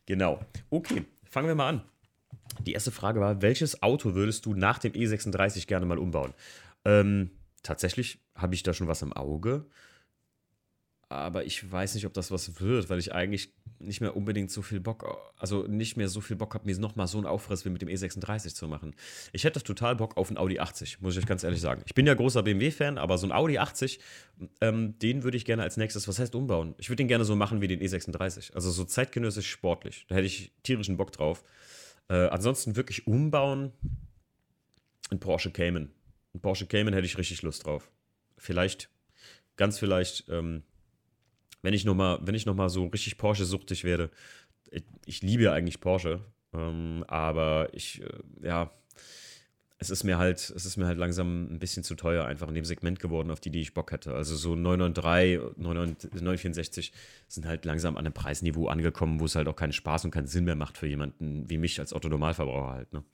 Genau. 0.08 0.40
Okay, 0.72 1.06
fangen 1.26 1.48
wir 1.48 1.56
mal 1.56 1.70
an. 1.70 1.84
Die 2.60 2.74
erste 2.74 2.92
Frage 2.92 3.20
war, 3.20 3.42
welches 3.42 3.82
Auto 3.84 4.16
würdest 4.16 4.46
du 4.46 4.54
nach 4.54 4.80
dem 4.80 4.94
E36 4.94 5.68
gerne 5.68 5.86
mal 5.86 5.98
umbauen? 5.98 6.34
Ähm, 6.86 7.32
tatsächlich 7.64 8.20
habe 8.36 8.56
ich 8.56 8.64
da 8.64 8.74
schon 8.74 8.88
was 8.88 9.02
im 9.02 9.14
Auge. 9.14 9.66
Aber 11.12 11.44
ich 11.44 11.70
weiß 11.72 11.96
nicht, 11.96 12.06
ob 12.06 12.14
das 12.14 12.30
was 12.30 12.62
wird, 12.62 12.90
weil 12.90 13.00
ich 13.00 13.14
eigentlich 13.14 13.52
nicht 13.80 14.00
mehr 14.00 14.16
unbedingt 14.16 14.52
so 14.52 14.62
viel 14.62 14.80
Bock, 14.80 15.34
also 15.38 15.66
nicht 15.66 15.98
mehr 15.98 16.08
so 16.08 16.22
viel 16.22 16.36
Bock 16.36 16.54
habe, 16.54 16.68
mir 16.68 16.78
nochmal 16.78 17.08
so 17.08 17.18
einen 17.18 17.26
Aufriss 17.26 17.66
wie 17.66 17.70
mit 17.70 17.82
dem 17.82 17.90
E36 17.90 18.54
zu 18.54 18.68
machen. 18.68 18.94
Ich 19.32 19.44
hätte 19.44 19.64
total 19.64 19.96
Bock 19.96 20.18
auf 20.18 20.28
einen 20.28 20.38
Audi 20.38 20.60
80, 20.60 21.02
muss 21.02 21.16
ich 21.16 21.24
euch 21.24 21.26
ganz 21.26 21.44
ehrlich 21.44 21.62
sagen. 21.62 21.82
Ich 21.88 21.96
bin 21.96 22.06
ja 22.06 22.14
großer 22.14 22.44
BMW-Fan, 22.44 23.00
aber 23.00 23.18
so 23.18 23.26
ein 23.26 23.32
Audi 23.32 23.58
80, 23.58 24.00
ähm, 24.62 25.00
den 25.00 25.24
würde 25.24 25.38
ich 25.38 25.46
gerne 25.46 25.64
als 25.64 25.78
nächstes, 25.78 26.08
was 26.08 26.20
heißt 26.20 26.36
umbauen? 26.36 26.76
Ich 26.78 26.90
würde 26.90 26.98
den 26.98 27.08
gerne 27.08 27.26
so 27.26 27.36
machen 27.36 27.60
wie 27.60 27.68
den 27.68 27.80
E36. 27.80 28.54
Also 28.54 28.70
so 28.70 28.84
zeitgenössisch 28.84 29.50
sportlich. 29.50 30.06
Da 30.10 30.16
hätte 30.16 30.28
ich 30.28 30.52
tierischen 30.62 30.98
Bock 30.98 31.12
drauf. 31.12 31.44
Äh, 32.10 32.28
ansonsten 32.28 32.76
wirklich 32.76 33.08
umbauen. 33.08 33.72
Ein 35.12 35.20
Porsche 35.20 35.52
Cayman. 35.52 35.92
Ein 36.34 36.42
Porsche 36.42 36.66
Cayman 36.66 36.94
hätte 36.94 37.06
ich 37.06 37.18
richtig 37.18 37.42
Lust 37.42 37.66
drauf. 37.66 37.90
Vielleicht, 38.38 38.90
ganz 39.56 39.80
vielleicht, 39.80 40.28
ähm, 40.30 40.64
wenn 41.62 41.74
ich 41.74 41.86
nochmal, 41.86 42.20
noch 42.46 42.70
so 42.70 42.86
richtig 42.88 43.18
Porsche-suchtig 43.18 43.84
werde. 43.84 44.10
Ich, 44.72 44.84
ich, 45.06 45.22
liebe 45.22 45.44
ja 45.44 45.54
eigentlich 45.54 45.82
Porsche, 45.82 46.24
ähm, 46.54 47.04
aber 47.08 47.70
ich, 47.74 48.02
äh, 48.02 48.20
ja, 48.44 48.72
es 49.82 49.90
ist 49.90 50.04
mir 50.04 50.18
halt, 50.18 50.38
es 50.38 50.66
ist 50.66 50.76
mir 50.76 50.88
halt 50.88 50.98
langsam 50.98 51.54
ein 51.54 51.58
bisschen 51.58 51.86
zu 51.86 51.96
teuer, 51.96 52.26
einfach 52.26 52.50
in 52.50 52.54
dem 52.54 52.66
Segment 52.66 53.00
geworden, 53.00 53.32
auf 53.32 53.40
die, 53.40 53.50
die 53.50 53.62
ich 53.62 53.74
Bock 53.74 53.94
hätte. 53.94 54.14
Also 54.14 54.36
so 54.36 54.54
993, 54.54 55.56
964 55.58 56.92
sind 57.30 57.46
halt 57.48 57.64
langsam 57.64 57.96
an 57.96 58.06
einem 58.06 58.14
Preisniveau 58.14 58.68
angekommen, 58.68 59.22
wo 59.22 59.26
es 59.26 59.36
halt 59.36 59.48
auch 59.48 59.56
keinen 59.56 59.72
Spaß 59.72 60.04
und 60.04 60.12
keinen 60.12 60.28
Sinn 60.28 60.44
mehr 60.44 60.56
macht 60.56 60.78
für 60.78 60.86
jemanden 60.86 61.50
wie 61.50 61.58
mich 61.58 61.80
als 61.80 61.94
Autonormalverbraucher 61.94 62.74
halt. 62.74 62.92
Ne? 62.92 63.06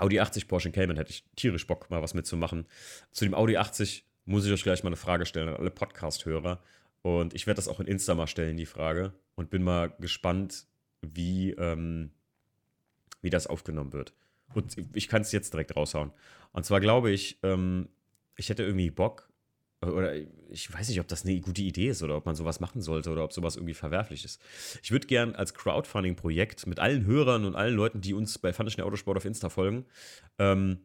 Audi 0.00 0.18
80 0.18 0.48
Porsche 0.48 0.72
Cayman 0.72 0.96
hätte 0.96 1.12
ich 1.12 1.24
tierisch 1.36 1.68
Bock, 1.68 1.88
mal 1.88 2.02
was 2.02 2.14
mitzumachen. 2.14 2.66
Zu 3.12 3.24
dem 3.24 3.34
Audi 3.34 3.56
80 3.56 4.04
muss 4.24 4.44
ich 4.44 4.52
euch 4.52 4.64
gleich 4.64 4.82
mal 4.82 4.88
eine 4.88 4.96
Frage 4.96 5.24
stellen 5.24 5.50
an 5.50 5.56
alle 5.56 5.70
Podcast-Hörer. 5.70 6.60
Und 7.02 7.32
ich 7.32 7.46
werde 7.46 7.56
das 7.56 7.68
auch 7.68 7.78
in 7.78 7.86
Insta 7.86 8.16
mal 8.16 8.26
stellen, 8.26 8.56
die 8.56 8.66
Frage. 8.66 9.12
Und 9.36 9.50
bin 9.50 9.62
mal 9.62 9.94
gespannt, 10.00 10.66
wie, 11.00 11.52
ähm, 11.52 12.10
wie 13.20 13.30
das 13.30 13.46
aufgenommen 13.46 13.92
wird. 13.92 14.14
Und 14.54 14.76
ich 14.94 15.08
kann 15.08 15.22
es 15.22 15.32
jetzt 15.32 15.52
direkt 15.52 15.76
raushauen. 15.76 16.12
Und 16.52 16.64
zwar 16.64 16.80
glaube 16.80 17.10
ich, 17.10 17.38
ähm, 17.42 17.88
ich 18.36 18.48
hätte 18.48 18.62
irgendwie 18.62 18.90
Bock, 18.90 19.28
oder 19.82 20.14
ich 20.48 20.72
weiß 20.72 20.88
nicht, 20.88 21.00
ob 21.00 21.08
das 21.08 21.24
eine 21.24 21.40
gute 21.40 21.62
Idee 21.62 21.88
ist 21.88 22.02
oder 22.02 22.16
ob 22.16 22.26
man 22.26 22.36
sowas 22.36 22.60
machen 22.60 22.82
sollte 22.82 23.10
oder 23.10 23.24
ob 23.24 23.32
sowas 23.32 23.56
irgendwie 23.56 23.74
verwerflich 23.74 24.24
ist. 24.24 24.40
Ich 24.82 24.92
würde 24.92 25.08
gern 25.08 25.34
als 25.34 25.54
Crowdfunding-Projekt 25.54 26.66
mit 26.66 26.78
allen 26.78 27.04
Hörern 27.04 27.44
und 27.44 27.56
allen 27.56 27.74
Leuten, 27.74 28.00
die 28.00 28.14
uns 28.14 28.38
bei 28.38 28.52
Fantaschen 28.52 28.84
Autosport 28.84 29.16
auf 29.16 29.24
Insta 29.24 29.48
folgen, 29.48 29.86
ähm, 30.38 30.78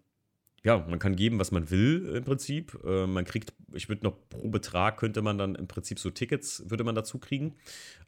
ja, 0.63 0.79
man 0.79 0.99
kann 0.99 1.15
geben, 1.15 1.39
was 1.39 1.51
man 1.51 1.69
will 1.69 2.13
im 2.15 2.23
Prinzip. 2.23 2.77
Äh, 2.83 3.07
man 3.07 3.23
kriegt, 3.23 3.53
ich 3.73 3.87
würde 3.87 4.03
noch 4.03 4.17
pro 4.29 4.49
Betrag 4.49 4.97
könnte 4.97 5.21
man 5.21 5.37
dann 5.37 5.55
im 5.55 5.67
Prinzip 5.67 5.99
so 5.99 6.09
Tickets, 6.09 6.63
würde 6.67 6.83
man 6.83 6.95
dazu 6.95 7.19
kriegen. 7.19 7.55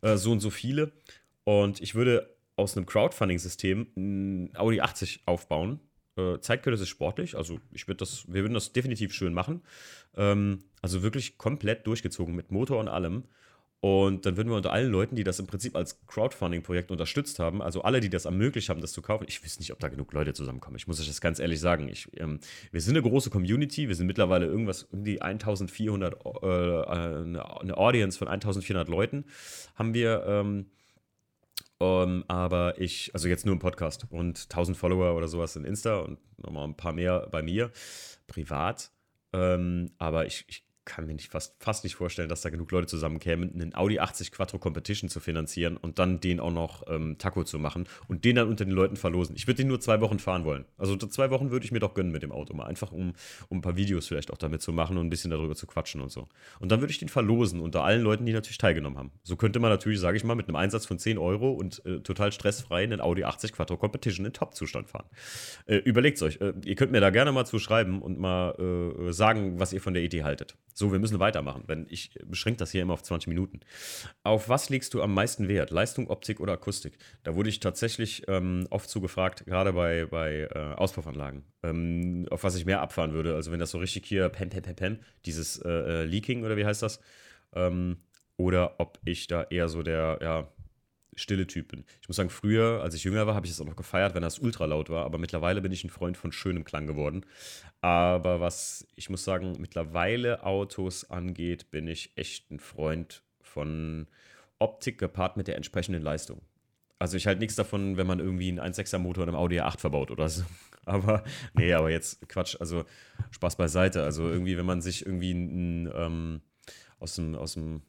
Äh, 0.01 0.17
so 0.17 0.31
und 0.31 0.39
so 0.39 0.49
viele. 0.49 0.91
Und 1.43 1.79
ich 1.79 1.95
würde 1.95 2.35
aus 2.59 2.77
einem 2.77 2.85
Crowdfunding-System 2.85 3.87
ein 3.95 4.51
Audi 4.55 4.81
80 4.81 5.23
aufbauen. 5.25 5.79
Äh, 6.17 6.39
Zeitkürze 6.41 6.83
ist 6.83 6.89
sportlich, 6.89 7.35
also 7.35 7.59
ich 7.71 7.87
würde 7.87 7.97
das, 7.97 8.25
wir 8.27 8.41
würden 8.41 8.53
das 8.53 8.73
definitiv 8.73 9.13
schön 9.13 9.33
machen. 9.33 9.63
Ähm, 10.15 10.59
also 10.81 11.01
wirklich 11.01 11.37
komplett 11.37 11.87
durchgezogen 11.87 12.35
mit 12.35 12.51
Motor 12.51 12.79
und 12.79 12.87
allem. 12.87 13.23
Und 13.81 14.25
dann 14.25 14.35
würden 14.35 14.49
wir 14.49 14.57
unter 14.57 14.73
allen 14.73 14.91
Leuten, 14.91 15.15
die 15.15 15.23
das 15.23 15.39
im 15.39 15.47
Prinzip 15.47 15.73
als 15.77 16.05
Crowdfunding-Projekt 16.05 16.91
unterstützt 16.91 17.39
haben, 17.39 17.61
also 17.61 17.81
alle, 17.83 18.01
die 18.01 18.09
das 18.09 18.25
ermöglicht 18.25 18.67
haben, 18.67 18.81
das 18.81 18.91
zu 18.91 19.01
kaufen, 19.01 19.23
ich 19.29 19.41
weiß 19.41 19.57
nicht, 19.59 19.71
ob 19.71 19.79
da 19.79 19.87
genug 19.87 20.11
Leute 20.11 20.33
zusammenkommen. 20.33 20.75
Ich 20.75 20.85
muss 20.85 20.99
euch 20.99 21.07
das 21.07 21.21
ganz 21.21 21.39
ehrlich 21.39 21.61
sagen. 21.61 21.87
Ich, 21.87 22.09
ähm, 22.17 22.41
wir 22.71 22.81
sind 22.81 22.97
eine 22.97 23.07
große 23.07 23.29
Community. 23.29 23.87
Wir 23.87 23.95
sind 23.95 24.07
mittlerweile 24.07 24.47
irgendwas 24.47 24.83
um 24.83 25.05
die 25.05 25.21
1400, 25.21 26.13
äh, 26.13 26.47
eine 26.47 27.77
Audience 27.77 28.17
von 28.17 28.27
1400 28.27 28.89
Leuten 28.89 29.23
haben 29.75 29.93
wir. 29.93 30.25
Ähm, 30.27 30.65
um, 31.79 31.87
ähm, 31.87 32.23
aber 32.27 32.79
ich, 32.79 33.11
also 33.13 33.27
jetzt 33.29 33.45
nur 33.45 33.53
im 33.53 33.59
Podcast 33.59 34.05
und 34.09 34.43
1000 34.43 34.77
Follower 34.77 35.15
oder 35.15 35.29
sowas 35.29 35.55
in 35.55 35.63
Insta 35.63 35.99
und 35.99 36.19
nochmal 36.37 36.65
ein 36.65 36.75
paar 36.75 36.91
mehr 36.91 37.27
bei 37.31 37.41
mir, 37.41 37.71
privat. 38.27 38.91
Ähm, 39.31 39.91
aber 39.97 40.25
ich, 40.25 40.45
ich 40.49 40.68
kann 40.85 41.05
mir 41.05 41.13
nicht 41.13 41.31
fast, 41.31 41.55
fast 41.59 41.83
nicht 41.83 41.95
vorstellen, 41.95 42.29
dass 42.29 42.41
da 42.41 42.49
genug 42.49 42.71
Leute 42.71 42.87
zusammenkämen, 42.87 43.53
einen 43.53 43.75
Audi 43.75 43.99
80 43.99 44.31
Quattro 44.31 44.57
Competition 44.57 45.09
zu 45.09 45.19
finanzieren 45.19 45.77
und 45.77 45.99
dann 45.99 46.19
den 46.19 46.39
auch 46.39 46.51
noch 46.51 46.83
ähm, 46.87 47.17
Taco 47.17 47.43
zu 47.43 47.59
machen 47.59 47.87
und 48.07 48.25
den 48.25 48.35
dann 48.35 48.47
unter 48.47 48.65
den 48.65 48.73
Leuten 48.73 48.95
verlosen. 48.95 49.35
Ich 49.35 49.47
würde 49.47 49.57
den 49.57 49.67
nur 49.67 49.79
zwei 49.79 50.01
Wochen 50.01 50.19
fahren 50.19 50.45
wollen. 50.45 50.65
Also 50.77 50.95
zwei 50.97 51.29
Wochen 51.29 51.51
würde 51.51 51.65
ich 51.65 51.71
mir 51.71 51.79
doch 51.79 51.93
gönnen 51.93 52.11
mit 52.11 52.23
dem 52.23 52.31
Auto 52.31 52.53
mal. 52.55 52.65
Einfach 52.65 52.91
um, 52.91 53.13
um 53.49 53.59
ein 53.59 53.61
paar 53.61 53.75
Videos 53.75 54.07
vielleicht 54.07 54.31
auch 54.31 54.37
damit 54.37 54.61
zu 54.61 54.73
machen 54.73 54.97
und 54.97 55.07
ein 55.07 55.09
bisschen 55.09 55.31
darüber 55.31 55.55
zu 55.55 55.67
quatschen 55.67 56.01
und 56.01 56.11
so. 56.11 56.27
Und 56.59 56.71
dann 56.71 56.81
würde 56.81 56.91
ich 56.91 56.97
den 56.97 57.09
verlosen 57.09 57.59
unter 57.59 57.83
allen 57.83 58.01
Leuten, 58.01 58.25
die 58.25 58.33
natürlich 58.33 58.57
teilgenommen 58.57 58.97
haben. 58.97 59.11
So 59.23 59.35
könnte 59.35 59.59
man 59.59 59.69
natürlich, 59.69 59.99
sage 59.99 60.17
ich 60.17 60.23
mal, 60.23 60.35
mit 60.35 60.47
einem 60.47 60.55
Einsatz 60.55 60.85
von 60.85 60.97
10 60.97 61.17
Euro 61.17 61.51
und 61.51 61.85
äh, 61.85 61.99
total 61.99 62.31
stressfrei 62.31 62.83
einen 62.83 63.01
Audi 63.01 63.23
80 63.23 63.53
Quattro 63.53 63.77
Competition 63.77 64.25
in 64.25 64.33
Top-Zustand 64.33 64.89
fahren. 64.89 65.05
Äh, 65.65 65.77
Überlegt 65.77 66.17
es 66.17 66.23
euch. 66.23 66.41
Äh, 66.41 66.53
ihr 66.65 66.75
könnt 66.75 66.91
mir 66.91 67.01
da 67.01 67.09
gerne 67.09 67.31
mal 67.31 67.45
zuschreiben 67.45 68.01
und 68.01 68.19
mal 68.19 68.55
äh, 69.07 69.13
sagen, 69.13 69.59
was 69.59 69.73
ihr 69.73 69.81
von 69.81 69.93
der 69.93 70.03
Idee 70.03 70.23
haltet. 70.23 70.55
So, 70.79 70.93
wir 70.93 70.99
müssen 70.99 71.19
weitermachen, 71.19 71.65
denn 71.67 71.87
ich 71.89 72.11
beschränke 72.23 72.59
das 72.59 72.71
hier 72.71 72.81
immer 72.81 72.93
auf 72.93 73.03
20 73.03 73.27
Minuten. 73.27 73.59
Auf 74.23 74.47
was 74.47 74.69
legst 74.69 74.93
du 74.93 75.01
am 75.01 75.13
meisten 75.13 75.49
Wert? 75.49 75.71
Leistung, 75.71 76.09
Optik 76.09 76.39
oder 76.39 76.53
Akustik? 76.53 76.97
Da 77.23 77.35
wurde 77.35 77.49
ich 77.49 77.59
tatsächlich 77.59 78.23
ähm, 78.29 78.65
oft 78.69 78.89
zugefragt, 78.89 79.45
gerade 79.45 79.73
bei, 79.73 80.05
bei 80.05 80.47
äh, 80.49 80.75
Auspuffanlagen, 80.75 81.43
ähm, 81.63 82.27
auf 82.31 82.45
was 82.45 82.55
ich 82.55 82.63
mehr 82.63 82.79
abfahren 82.79 83.11
würde. 83.11 83.35
Also 83.35 83.51
wenn 83.51 83.59
das 83.59 83.71
so 83.71 83.77
richtig 83.77 84.05
hier 84.05 84.29
pem, 84.29 84.49
pem, 84.49 84.61
pem, 84.61 84.75
pem, 84.77 84.99
dieses 85.25 85.57
äh, 85.57 85.69
äh, 85.69 86.03
Leaking 86.05 86.45
oder 86.45 86.55
wie 86.55 86.65
heißt 86.65 86.81
das? 86.81 87.01
Ähm, 87.53 87.97
oder 88.37 88.79
ob 88.79 88.99
ich 89.03 89.27
da 89.27 89.43
eher 89.43 89.67
so 89.67 89.83
der, 89.83 90.19
ja, 90.21 90.47
stille 91.15 91.47
Typ 91.47 91.69
bin. 91.69 91.85
Ich 92.01 92.07
muss 92.07 92.17
sagen, 92.17 92.29
früher, 92.29 92.81
als 92.81 92.95
ich 92.95 93.03
jünger 93.03 93.27
war, 93.27 93.35
habe 93.35 93.45
ich 93.45 93.51
es 93.51 93.59
auch 93.61 93.65
noch 93.65 93.75
gefeiert, 93.75 94.15
wenn 94.15 94.21
das 94.21 94.39
ultra 94.39 94.65
laut 94.65 94.89
war, 94.89 95.05
aber 95.05 95.17
mittlerweile 95.17 95.61
bin 95.61 95.71
ich 95.71 95.83
ein 95.83 95.89
Freund 95.89 96.17
von 96.17 96.31
schönem 96.31 96.63
Klang 96.63 96.87
geworden. 96.87 97.25
Aber 97.81 98.39
was 98.39 98.87
ich 98.95 99.09
muss 99.09 99.23
sagen, 99.23 99.55
mittlerweile 99.59 100.43
Autos 100.43 101.09
angeht, 101.09 101.71
bin 101.71 101.87
ich 101.87 102.11
echt 102.15 102.51
ein 102.51 102.59
Freund 102.59 103.23
von 103.41 104.07
Optik 104.59 104.97
gepaart 104.97 105.37
mit 105.37 105.47
der 105.47 105.55
entsprechenden 105.55 106.01
Leistung. 106.01 106.41
Also 106.99 107.15
ich 107.15 107.27
halte 107.27 107.39
nichts 107.39 107.55
davon, 107.55 107.95
wenn 107.95 108.07
man 108.07 108.19
irgendwie 108.19 108.49
einen 108.49 108.59
1.6er 108.59 108.97
Motor 108.97 109.23
in 109.23 109.29
einem 109.29 109.37
Audi 109.37 109.61
A8 109.61 109.79
verbaut 109.79 110.11
oder 110.11 110.27
so. 110.27 110.43
Aber, 110.85 111.23
nee, 111.53 111.71
aber 111.71 111.91
jetzt 111.91 112.27
Quatsch, 112.29 112.57
also 112.59 112.83
Spaß 113.29 113.57
beiseite. 113.57 114.01
Also 114.01 114.27
irgendwie, 114.27 114.57
wenn 114.57 114.65
man 114.65 114.81
sich 114.81 115.05
irgendwie 115.05 115.33
ein, 115.33 115.91
ähm, 115.93 116.41
aus 116.99 117.13
dem, 117.13 117.35
aus 117.35 117.53
dem 117.53 117.83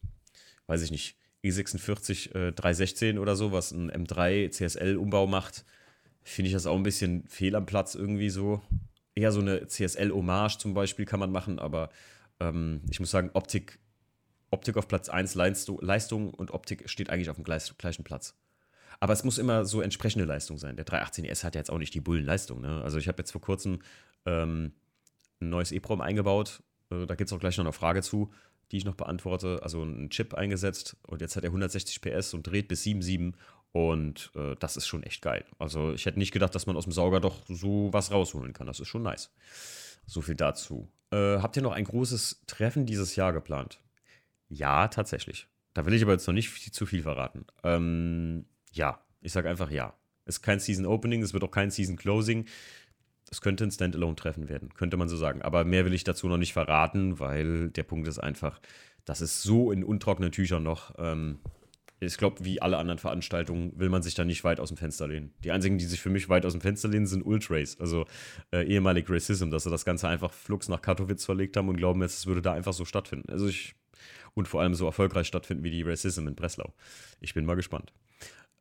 weiß 0.67 0.83
ich 0.83 0.91
nicht, 0.91 1.20
E46 1.45 2.35
äh, 2.35 2.53
316 2.53 3.19
oder 3.19 3.37
so, 3.37 3.53
was 3.53 3.73
ein 3.73 3.91
M3 3.91 4.51
CSL-Umbau 4.51 5.27
macht, 5.27 5.65
finde 6.23 6.49
ich 6.49 6.53
das 6.53 6.67
auch 6.67 6.77
ein 6.77 6.83
bisschen 6.83 7.25
fehl 7.29 7.57
am 7.57 7.67
Platz 7.67 7.95
irgendwie 7.95 8.31
so. 8.31 8.61
Eher 9.15 9.33
so 9.33 9.41
eine 9.41 9.67
CSL-Hommage 9.67 10.59
zum 10.59 10.75
Beispiel 10.75 11.07
kann 11.07 11.21
man 11.21 11.33
machen, 11.33 11.59
aber 11.59 11.91
ähm, 12.41 12.83
ich 12.91 13.01
muss 13.01 13.11
sagen, 13.11 13.31
Optik, 13.33 13.79
Optik 14.51 14.77
auf 14.77 14.89
Platz 14.89 15.09
1, 15.09 15.35
Leistung 15.35 16.35
und 16.35 16.53
Optik 16.53 16.89
steht 16.89 17.11
eigentlich 17.11 17.31
auf 17.31 17.37
dem 17.37 17.45
gleichen 17.45 18.05
Platz. 18.05 18.35
Aber 18.99 19.15
es 19.15 19.25
muss 19.25 19.39
immer 19.39 19.65
so 19.65 19.81
entsprechende 19.81 20.27
Leistung 20.27 20.59
sein. 20.59 20.77
Der 20.77 20.85
318S 20.85 21.43
hat 21.43 21.55
ja 21.55 21.61
jetzt 21.61 21.71
auch 21.71 21.79
nicht 21.79 21.95
die 21.95 22.01
Bullenleistung. 22.01 22.61
Ne? 22.61 22.83
Also 22.83 22.99
ich 22.99 23.09
habe 23.09 23.19
jetzt 23.19 23.31
vor 23.31 23.41
kurzem 23.41 23.81
ähm, 24.27 24.73
ein 25.41 25.49
neues 25.49 25.73
EEPROM 25.73 26.03
eingebaut. 26.03 26.63
Äh, 26.91 27.07
da 27.07 27.15
gibt 27.15 27.29
es 27.29 27.33
auch 27.33 27.41
gleich 27.41 27.57
noch 27.57 27.65
eine 27.65 27.73
Frage 27.73 28.03
zu, 28.03 28.31
die 28.71 28.79
ich 28.79 28.85
noch 28.85 28.95
beantworte. 28.95 29.61
Also 29.63 29.83
einen 29.83 30.11
Chip 30.11 30.35
eingesetzt 30.35 30.97
und 31.07 31.21
jetzt 31.21 31.37
hat 31.37 31.45
er 31.45 31.51
160 31.51 32.01
PS 32.01 32.35
und 32.35 32.47
dreht 32.47 32.69
bis 32.69 32.85
7,7 32.85 33.35
und 33.73 34.33
äh, 34.35 34.57
das 34.59 34.77
ist 34.77 34.87
schon 34.87 35.03
echt 35.03 35.23
geil. 35.23 35.45
Also 35.59 35.93
ich 35.93 36.07
hätte 36.07 36.19
nicht 36.19 36.33
gedacht, 36.33 36.55
dass 36.55 36.67
man 36.67 36.77
aus 36.77 36.85
dem 36.85 36.93
Sauger 36.93 37.21
doch 37.21 37.37
so 37.49 37.93
was 37.93 38.11
rausholen 38.11 38.53
kann. 38.53 38.67
Das 38.67 38.81
ist 38.81 38.89
schon 38.89 39.03
nice. 39.03 39.33
So 40.07 40.21
viel 40.21 40.35
dazu. 40.35 40.89
Äh, 41.11 41.39
habt 41.39 41.57
ihr 41.57 41.63
noch 41.63 41.73
ein 41.73 41.85
großes 41.85 42.43
Treffen 42.47 42.87
dieses 42.87 43.17
Jahr 43.17 43.33
geplant? 43.33 43.81
Ja, 44.49 44.89
tatsächlich. 44.89 45.47
Da 45.75 45.87
will 45.87 45.95
ich 45.95 46.03
aber 46.03 46.13
jetzt 46.13 46.27
noch 46.27 46.35
nicht 46.35 46.75
zu 46.75 46.87
viel 46.87 47.03
verraten. 47.03 47.47
Ähm, 47.63 48.47
ja, 48.73 49.01
ich 49.21 49.33
sage 49.33 49.49
einfach 49.49 49.71
ja. 49.71 49.95
Es 50.25 50.37
ist 50.37 50.43
kein 50.43 50.61
Season 50.61 50.87
Opening, 50.87 51.23
es 51.23 51.33
wird 51.33 51.45
auch 51.45 51.51
kein 51.51 51.71
Season 51.71 51.97
Closing. 51.97 52.47
Es 53.31 53.41
könnte 53.41 53.65
ein 53.65 53.71
Standalone-Treffen 53.71 54.49
werden, 54.49 54.75
könnte 54.75 54.97
man 54.97 55.09
so 55.09 55.17
sagen. 55.17 55.43
Aber 55.43 55.65
mehr 55.65 55.85
will 55.85 55.95
ich 55.95 56.05
dazu 56.05 56.29
noch 56.29 56.37
nicht 56.37 56.53
verraten, 56.53 57.21
weil 57.21 57.71
der 57.71 57.85
Punkt 57.85 58.09
ist 58.09 58.19
einfach, 58.19 58.61
das 59.05 59.21
ist 59.21 59.43
so 59.43 59.71
in 59.71 59.85
untrockenen 59.85 60.33
Tüchern 60.33 60.63
noch. 60.63 60.95
Ähm, 60.99 61.39
ich 62.01 62.17
glaube, 62.17 62.45
wie 62.45 62.63
alle 62.63 62.79
anderen 62.79 62.99
Veranstaltungen 62.99 63.73
will 63.79 63.91
man 63.91 64.03
sich 64.03 64.15
da 64.15 64.25
nicht 64.25 64.43
weit 64.43 64.59
aus 64.59 64.69
dem 64.69 64.79
Fenster 64.79 65.07
lehnen. 65.07 65.35
Die 65.45 65.53
einzigen, 65.53 65.77
die 65.77 65.85
sich 65.85 66.01
für 66.01 66.09
mich 66.09 66.31
weit 66.31 66.47
aus 66.47 66.53
dem 66.53 66.63
Fenster 66.63 66.89
lehnen, 66.89 67.07
sind 67.07 67.23
Ultrace, 67.23 67.79
also 67.79 68.07
äh, 68.53 68.65
ehemalig 68.65 69.09
Racism, 69.09 69.51
dass 69.51 69.65
sie 69.65 69.71
das 69.71 69.85
Ganze 69.85 70.09
einfach 70.09 70.33
flugs 70.33 70.69
nach 70.69 70.81
Katowice 70.81 71.27
verlegt 71.27 71.57
haben 71.59 71.69
und 71.69 71.77
glauben 71.77 72.01
jetzt, 72.01 72.19
es 72.19 72.27
würde 72.27 72.41
da 72.41 72.55
einfach 72.55 72.73
so 72.73 72.87
stattfinden. 72.87 73.31
Also 73.31 73.47
ich 73.47 73.75
und 74.35 74.49
vor 74.49 74.61
allem 74.61 74.75
so 74.75 74.87
erfolgreich 74.87 75.27
stattfinden 75.27 75.65
wie 75.65 75.71
die 75.71 75.83
Racism 75.83 76.27
in 76.27 76.35
Breslau. 76.35 76.73
Ich 77.21 77.35
bin 77.35 77.45
mal 77.45 77.57
gespannt. 77.57 77.93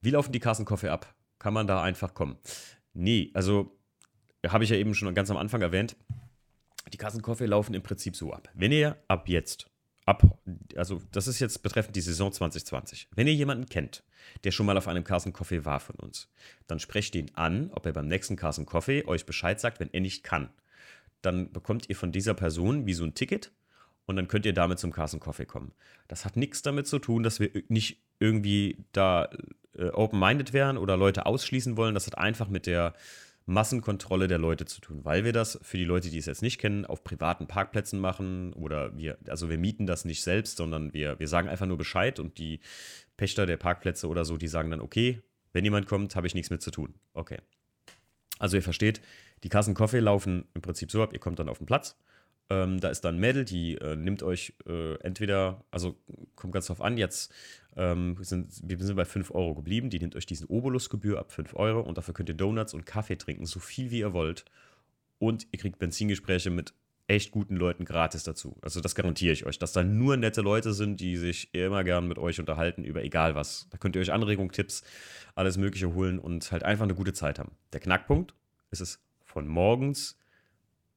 Wie 0.02 0.12
laufen 0.12 0.32
die 0.32 0.40
Kassenkoffee 0.40 0.90
ab? 0.90 1.14
Kann 1.38 1.54
man 1.54 1.68
da 1.68 1.82
einfach 1.82 2.14
kommen? 2.14 2.38
Nee, 2.94 3.32
also 3.34 3.79
habe 4.48 4.64
ich 4.64 4.70
ja 4.70 4.78
eben 4.78 4.94
schon 4.94 5.14
ganz 5.14 5.30
am 5.30 5.38
Anfang 5.38 5.62
erwähnt. 5.62 5.96
Die 6.94 6.98
Kassenkoffee 6.98 7.46
laufen 7.46 7.74
im 7.74 7.84
Prinzip 7.84 8.16
so 8.16 8.34
ab. 8.34 8.50
Wenn 8.54 8.72
ihr 8.72 8.98
ab 9.08 9.28
jetzt, 9.28 9.70
ab, 10.06 10.40
also 10.76 11.02
das 11.12 11.28
ist 11.28 11.40
jetzt 11.40 11.62
betreffend 11.62 11.96
die 11.96 12.02
Saison 12.02 12.32
2020, 12.32 13.10
wenn 13.16 13.28
ihr 13.28 13.34
jemanden 13.34 13.68
kennt, 13.68 14.04
der 14.44 14.52
schon 14.52 14.66
mal 14.66 14.78
auf 14.78 14.88
einem 14.88 15.04
Kassenkoffee 15.04 15.66
war 15.66 15.80
von 15.80 15.96
uns, 15.96 16.32
dann 16.68 16.80
sprecht 16.80 17.16
ihn 17.16 17.32
an, 17.34 17.70
ob 17.74 17.86
er 17.86 17.94
beim 17.94 18.08
nächsten 18.08 18.36
Kassenkoffee 18.36 19.06
euch 19.06 19.26
Bescheid 19.26 19.60
sagt, 19.60 19.80
wenn 19.80 19.94
er 19.94 20.02
nicht 20.02 20.24
kann. 20.24 20.50
Dann 21.22 21.52
bekommt 21.52 21.90
ihr 21.90 21.96
von 21.96 22.12
dieser 22.12 22.34
Person 22.34 22.86
wie 22.86 22.94
so 22.94 23.04
ein 23.04 23.14
Ticket 23.14 23.52
und 24.10 24.16
dann 24.16 24.28
könnt 24.28 24.48
ihr 24.48 24.54
damit 24.54 24.80
zum 24.80 24.92
Carson 24.92 25.20
Coffee 25.20 25.46
kommen. 25.46 25.72
Das 26.08 26.26
hat 26.26 26.36
nichts 26.36 26.64
damit 26.64 26.88
zu 26.88 26.98
tun, 26.98 27.22
dass 27.22 27.40
wir 27.40 27.52
nicht 27.68 28.02
irgendwie 28.20 28.84
da 28.92 29.30
äh, 29.78 29.90
open-minded 29.90 30.52
wären 30.52 30.78
oder 30.78 30.98
Leute 30.98 31.28
ausschließen 31.28 31.78
wollen. 31.78 31.94
Das 31.94 32.08
hat 32.08 32.18
einfach 32.18 32.48
mit 32.48 32.66
der 32.66 32.96
Massenkontrolle 33.50 34.28
der 34.28 34.38
Leute 34.38 34.66
zu 34.66 34.80
tun, 34.80 35.04
weil 35.04 35.24
wir 35.24 35.34
das 35.34 35.60
für 35.62 35.78
die 35.78 35.86
Leute, 35.86 36.10
die 36.10 36.18
es 36.18 36.28
jetzt 36.28 36.42
nicht 36.42 36.60
kennen, 36.60 36.86
auf 36.86 37.04
privaten 37.04 37.48
Parkplätzen 37.48 38.00
machen 38.00 38.54
oder 38.54 38.96
wir, 38.98 39.18
also 39.28 39.50
wir 39.50 39.58
mieten 39.58 39.88
das 39.88 40.06
nicht 40.06 40.24
selbst, 40.24 40.58
sondern 40.58 40.94
wir, 40.94 41.20
wir 41.20 41.28
sagen 41.28 41.50
einfach 41.50 41.66
nur 41.66 41.78
Bescheid 41.78 42.20
und 42.20 42.38
die 42.38 42.60
Pächter 43.18 43.46
der 43.46 43.58
Parkplätze 43.58 44.08
oder 44.08 44.24
so, 44.24 44.38
die 44.38 44.48
sagen 44.48 44.72
dann, 44.72 44.82
okay, 44.82 45.22
wenn 45.52 45.64
jemand 45.64 45.88
kommt, 45.88 46.16
habe 46.16 46.28
ich 46.28 46.36
nichts 46.36 46.52
mit 46.52 46.62
zu 46.62 46.72
tun. 46.72 46.94
Okay. 47.14 47.40
Also 48.38 48.56
ihr 48.56 48.64
versteht, 48.64 49.02
die 49.44 49.50
Kassen 49.50 49.74
Coffee 49.74 50.00
laufen 50.00 50.46
im 50.54 50.62
Prinzip 50.62 50.92
so 50.92 51.02
ab, 51.02 51.12
ihr 51.14 51.20
kommt 51.20 51.40
dann 51.40 51.50
auf 51.50 51.58
den 51.58 51.66
Platz 51.66 51.98
ähm, 52.50 52.80
da 52.80 52.90
ist 52.90 53.02
dann 53.02 53.20
Mädel, 53.20 53.46
die 53.46 53.76
äh, 53.76 53.96
nimmt 53.96 54.24
euch 54.24 54.54
äh, 54.68 54.96
entweder, 55.02 55.64
also 55.72 55.96
kommt 56.36 56.54
ganz 56.54 56.68
drauf 56.68 56.82
an, 56.82 56.98
jetzt 56.98 57.32
ähm, 57.80 58.18
sind 58.20 58.50
wir 58.62 58.78
sind 58.78 58.98
bei 58.98 59.06
5 59.06 59.32
Euro 59.32 59.56
geblieben, 59.56 59.90
die 59.90 60.00
nimmt 60.00 60.16
euch 60.16 60.26
diesen 60.26 60.48
Obolusgebühr 60.48 61.18
ab 61.18 61.32
5 61.32 61.56
Euro 61.56 61.80
und 61.80 61.98
dafür 61.98 62.14
könnt 62.14 62.30
ihr 62.30 62.36
Donuts 62.36 62.74
und 62.74 62.86
Kaffee 62.86 63.16
trinken, 63.16 63.46
so 63.46 63.60
viel 63.60 63.90
wie 63.90 64.00
ihr 64.00 64.14
wollt. 64.14 64.46
Und 65.18 65.48
ihr 65.52 65.60
kriegt 65.60 65.80
Benzingespräche 65.80 66.50
mit 66.50 66.74
echt 67.08 67.32
guten 67.32 67.56
Leuten 67.56 67.86
gratis 67.86 68.24
dazu. 68.24 68.58
Also 68.62 68.82
das 68.82 68.96
garantiere 68.96 69.34
ich 69.34 69.46
euch, 69.46 69.58
dass 69.58 69.72
da 69.72 69.84
nur 69.84 70.18
nette 70.18 70.42
Leute 70.42 70.74
sind, 70.74 71.00
die 71.00 71.18
sich 71.18 71.54
immer 71.54 71.84
gern 71.84 72.08
mit 72.08 72.20
euch 72.20 72.40
unterhalten 72.40 72.84
über 72.84 73.04
egal 73.04 73.34
was. 73.34 73.68
Da 73.72 73.78
könnt 73.78 73.96
ihr 73.96 74.02
euch 74.02 74.12
Anregungen, 74.12 74.52
Tipps, 74.52 74.84
alles 75.34 75.58
Mögliche 75.58 75.94
holen 75.94 76.20
und 76.20 76.52
halt 76.52 76.64
einfach 76.64 76.84
eine 76.84 76.96
gute 76.96 77.14
Zeit 77.14 77.40
haben. 77.40 77.54
Der 77.74 77.80
Knackpunkt 77.80 78.36
ist 78.72 78.82
es 78.82 79.02
von 79.24 79.48
morgens 79.48 80.20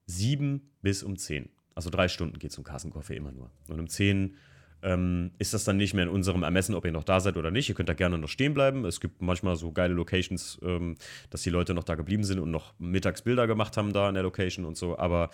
7 0.06 0.70
bis 0.82 1.02
um 1.02 1.16
10. 1.16 1.48
Also 1.74 1.90
drei 1.90 2.08
Stunden 2.08 2.38
geht 2.38 2.52
zum 2.52 2.64
Kassenkoffee 2.64 3.16
immer 3.16 3.32
nur. 3.32 3.50
Und 3.68 3.80
um 3.80 3.88
10 3.88 4.36
ähm, 4.82 5.30
ist 5.38 5.54
das 5.54 5.64
dann 5.64 5.76
nicht 5.76 5.94
mehr 5.94 6.04
in 6.04 6.10
unserem 6.10 6.42
Ermessen, 6.42 6.74
ob 6.74 6.84
ihr 6.84 6.92
noch 6.92 7.04
da 7.04 7.20
seid 7.20 7.36
oder 7.36 7.50
nicht. 7.50 7.68
Ihr 7.68 7.74
könnt 7.74 7.88
da 7.88 7.94
gerne 7.94 8.18
noch 8.18 8.28
stehen 8.28 8.54
bleiben. 8.54 8.84
Es 8.84 9.00
gibt 9.00 9.22
manchmal 9.22 9.56
so 9.56 9.72
geile 9.72 9.94
Locations, 9.94 10.58
ähm, 10.62 10.96
dass 11.30 11.42
die 11.42 11.50
Leute 11.50 11.74
noch 11.74 11.84
da 11.84 11.94
geblieben 11.94 12.24
sind 12.24 12.40
und 12.40 12.50
noch 12.50 12.74
mittags 12.78 13.22
Bilder 13.22 13.46
gemacht 13.46 13.76
haben 13.76 13.92
da 13.92 14.08
in 14.08 14.14
der 14.14 14.24
Location 14.24 14.64
und 14.64 14.76
so. 14.76 14.98
Aber 14.98 15.30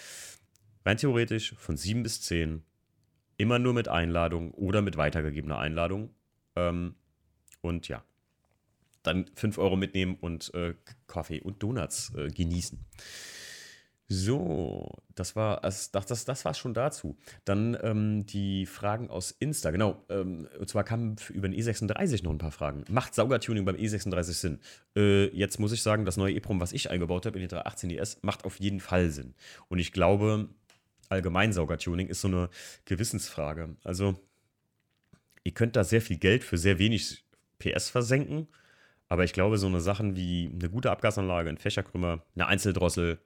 rein 0.84 0.98
theoretisch 0.98 1.54
von 1.56 1.76
7 1.76 2.02
bis 2.02 2.20
10 2.22 2.62
immer 3.38 3.58
nur 3.58 3.72
mit 3.72 3.88
Einladung 3.88 4.52
oder 4.52 4.82
mit 4.82 4.96
weitergegebener 4.96 5.58
Einladung. 5.58 6.10
Ähm, 6.54 6.94
und 7.60 7.88
ja, 7.88 8.04
dann 9.02 9.26
5 9.34 9.58
Euro 9.58 9.76
mitnehmen 9.76 10.16
und 10.20 10.52
äh, 10.54 10.74
Kaffee 11.06 11.40
und 11.40 11.62
Donuts 11.62 12.12
äh, 12.14 12.28
genießen. 12.28 12.84
So, 14.10 14.90
das 15.14 15.36
war 15.36 15.60
das, 15.60 15.90
das, 15.90 16.24
das 16.24 16.44
war 16.46 16.54
schon 16.54 16.72
dazu. 16.72 17.18
Dann 17.44 17.76
ähm, 17.82 18.24
die 18.24 18.64
Fragen 18.64 19.10
aus 19.10 19.32
Insta. 19.32 19.70
Genau, 19.70 20.02
ähm, 20.08 20.48
und 20.58 20.66
zwar 20.66 20.82
kamen 20.82 21.16
über 21.28 21.46
den 21.46 21.58
E36 21.58 22.24
noch 22.24 22.30
ein 22.30 22.38
paar 22.38 22.50
Fragen. 22.50 22.84
Macht 22.88 23.14
Saugertuning 23.14 23.66
beim 23.66 23.76
E36 23.76 24.22
Sinn? 24.32 24.60
Äh, 24.96 25.26
jetzt 25.36 25.60
muss 25.60 25.72
ich 25.72 25.82
sagen, 25.82 26.06
das 26.06 26.16
neue 26.16 26.32
E-Prom, 26.32 26.58
was 26.58 26.72
ich 26.72 26.90
eingebaut 26.90 27.26
habe 27.26 27.36
in 27.36 27.42
die 27.42 27.48
318 27.48 27.90
ES, 27.90 28.18
macht 28.22 28.46
auf 28.46 28.58
jeden 28.58 28.80
Fall 28.80 29.10
Sinn. 29.10 29.34
Und 29.68 29.78
ich 29.78 29.92
glaube, 29.92 30.48
allgemein 31.10 31.52
Saugertuning 31.52 32.08
ist 32.08 32.22
so 32.22 32.28
eine 32.28 32.48
Gewissensfrage. 32.86 33.76
Also, 33.84 34.18
ihr 35.44 35.52
könnt 35.52 35.76
da 35.76 35.84
sehr 35.84 36.00
viel 36.00 36.16
Geld 36.16 36.44
für 36.44 36.56
sehr 36.56 36.78
wenig 36.78 37.24
PS 37.58 37.90
versenken. 37.90 38.48
Aber 39.10 39.24
ich 39.24 39.34
glaube, 39.34 39.58
so 39.58 39.66
eine 39.66 39.80
Sachen 39.82 40.16
wie 40.16 40.50
eine 40.52 40.70
gute 40.70 40.90
Abgasanlage, 40.90 41.50
ein 41.50 41.58
Fächerkrümmer, 41.58 42.22
eine 42.34 42.46
Einzeldrossel, 42.46 43.18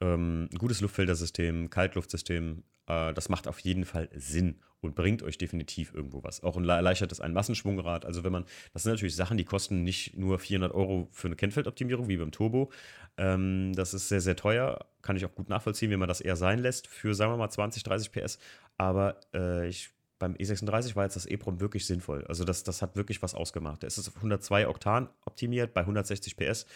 ähm, 0.00 0.48
ein 0.52 0.58
gutes 0.58 0.80
Luftfiltersystem, 0.80 1.70
Kaltluftsystem, 1.70 2.64
äh, 2.86 3.12
das 3.14 3.28
macht 3.28 3.48
auf 3.48 3.58
jeden 3.60 3.84
Fall 3.84 4.08
Sinn 4.14 4.60
und 4.80 4.94
bringt 4.94 5.22
euch 5.22 5.38
definitiv 5.38 5.94
irgendwo 5.94 6.22
was. 6.22 6.42
Auch 6.42 6.56
erleichtert 6.56 7.12
es 7.12 7.20
ein 7.20 7.32
Massenschwungrad. 7.32 8.04
Also 8.04 8.24
wenn 8.24 8.32
man, 8.32 8.44
das 8.72 8.82
sind 8.82 8.92
natürlich 8.92 9.16
Sachen, 9.16 9.36
die 9.36 9.44
kosten 9.44 9.82
nicht 9.82 10.16
nur 10.16 10.38
400 10.38 10.72
Euro 10.72 11.08
für 11.12 11.28
eine 11.28 11.36
Kennfeldoptimierung 11.36 12.08
wie 12.08 12.16
beim 12.16 12.30
Turbo. 12.30 12.70
Ähm, 13.16 13.72
das 13.74 13.94
ist 13.94 14.08
sehr, 14.08 14.20
sehr 14.20 14.36
teuer. 14.36 14.86
Kann 15.02 15.16
ich 15.16 15.24
auch 15.24 15.34
gut 15.34 15.48
nachvollziehen, 15.48 15.90
wie 15.90 15.96
man 15.96 16.08
das 16.08 16.20
eher 16.20 16.36
sein 16.36 16.58
lässt 16.58 16.86
für, 16.86 17.14
sagen 17.14 17.32
wir 17.32 17.36
mal, 17.36 17.50
20, 17.50 17.82
30 17.82 18.12
PS. 18.12 18.38
Aber 18.76 19.20
äh, 19.34 19.68
ich 19.68 19.90
beim 20.18 20.32
E36 20.34 20.96
war 20.96 21.04
jetzt 21.04 21.16
das 21.16 21.26
EEPROM 21.26 21.60
wirklich 21.60 21.86
sinnvoll. 21.86 22.24
Also 22.26 22.44
das, 22.44 22.64
das 22.64 22.80
hat 22.80 22.96
wirklich 22.96 23.20
was 23.20 23.34
ausgemacht. 23.34 23.84
Es 23.84 23.98
ist 23.98 24.08
auf 24.08 24.16
102 24.16 24.66
Oktan 24.66 25.10
optimiert 25.26 25.74
bei 25.74 25.82
160 25.82 26.36
PS. 26.36 26.66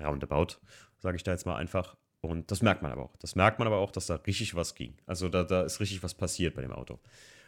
Roundabout, 0.00 0.58
sage 0.98 1.16
ich 1.16 1.22
da 1.22 1.32
jetzt 1.32 1.46
mal 1.46 1.56
einfach. 1.56 1.96
Und 2.20 2.50
das 2.50 2.62
merkt 2.62 2.82
man 2.82 2.92
aber 2.92 3.02
auch. 3.02 3.16
Das 3.18 3.36
merkt 3.36 3.58
man 3.58 3.68
aber 3.68 3.78
auch, 3.78 3.90
dass 3.90 4.06
da 4.06 4.16
richtig 4.16 4.54
was 4.54 4.74
ging. 4.74 4.96
Also 5.06 5.28
da, 5.28 5.44
da 5.44 5.62
ist 5.62 5.80
richtig 5.80 6.02
was 6.02 6.14
passiert 6.14 6.54
bei 6.54 6.62
dem 6.62 6.72
Auto. 6.72 6.98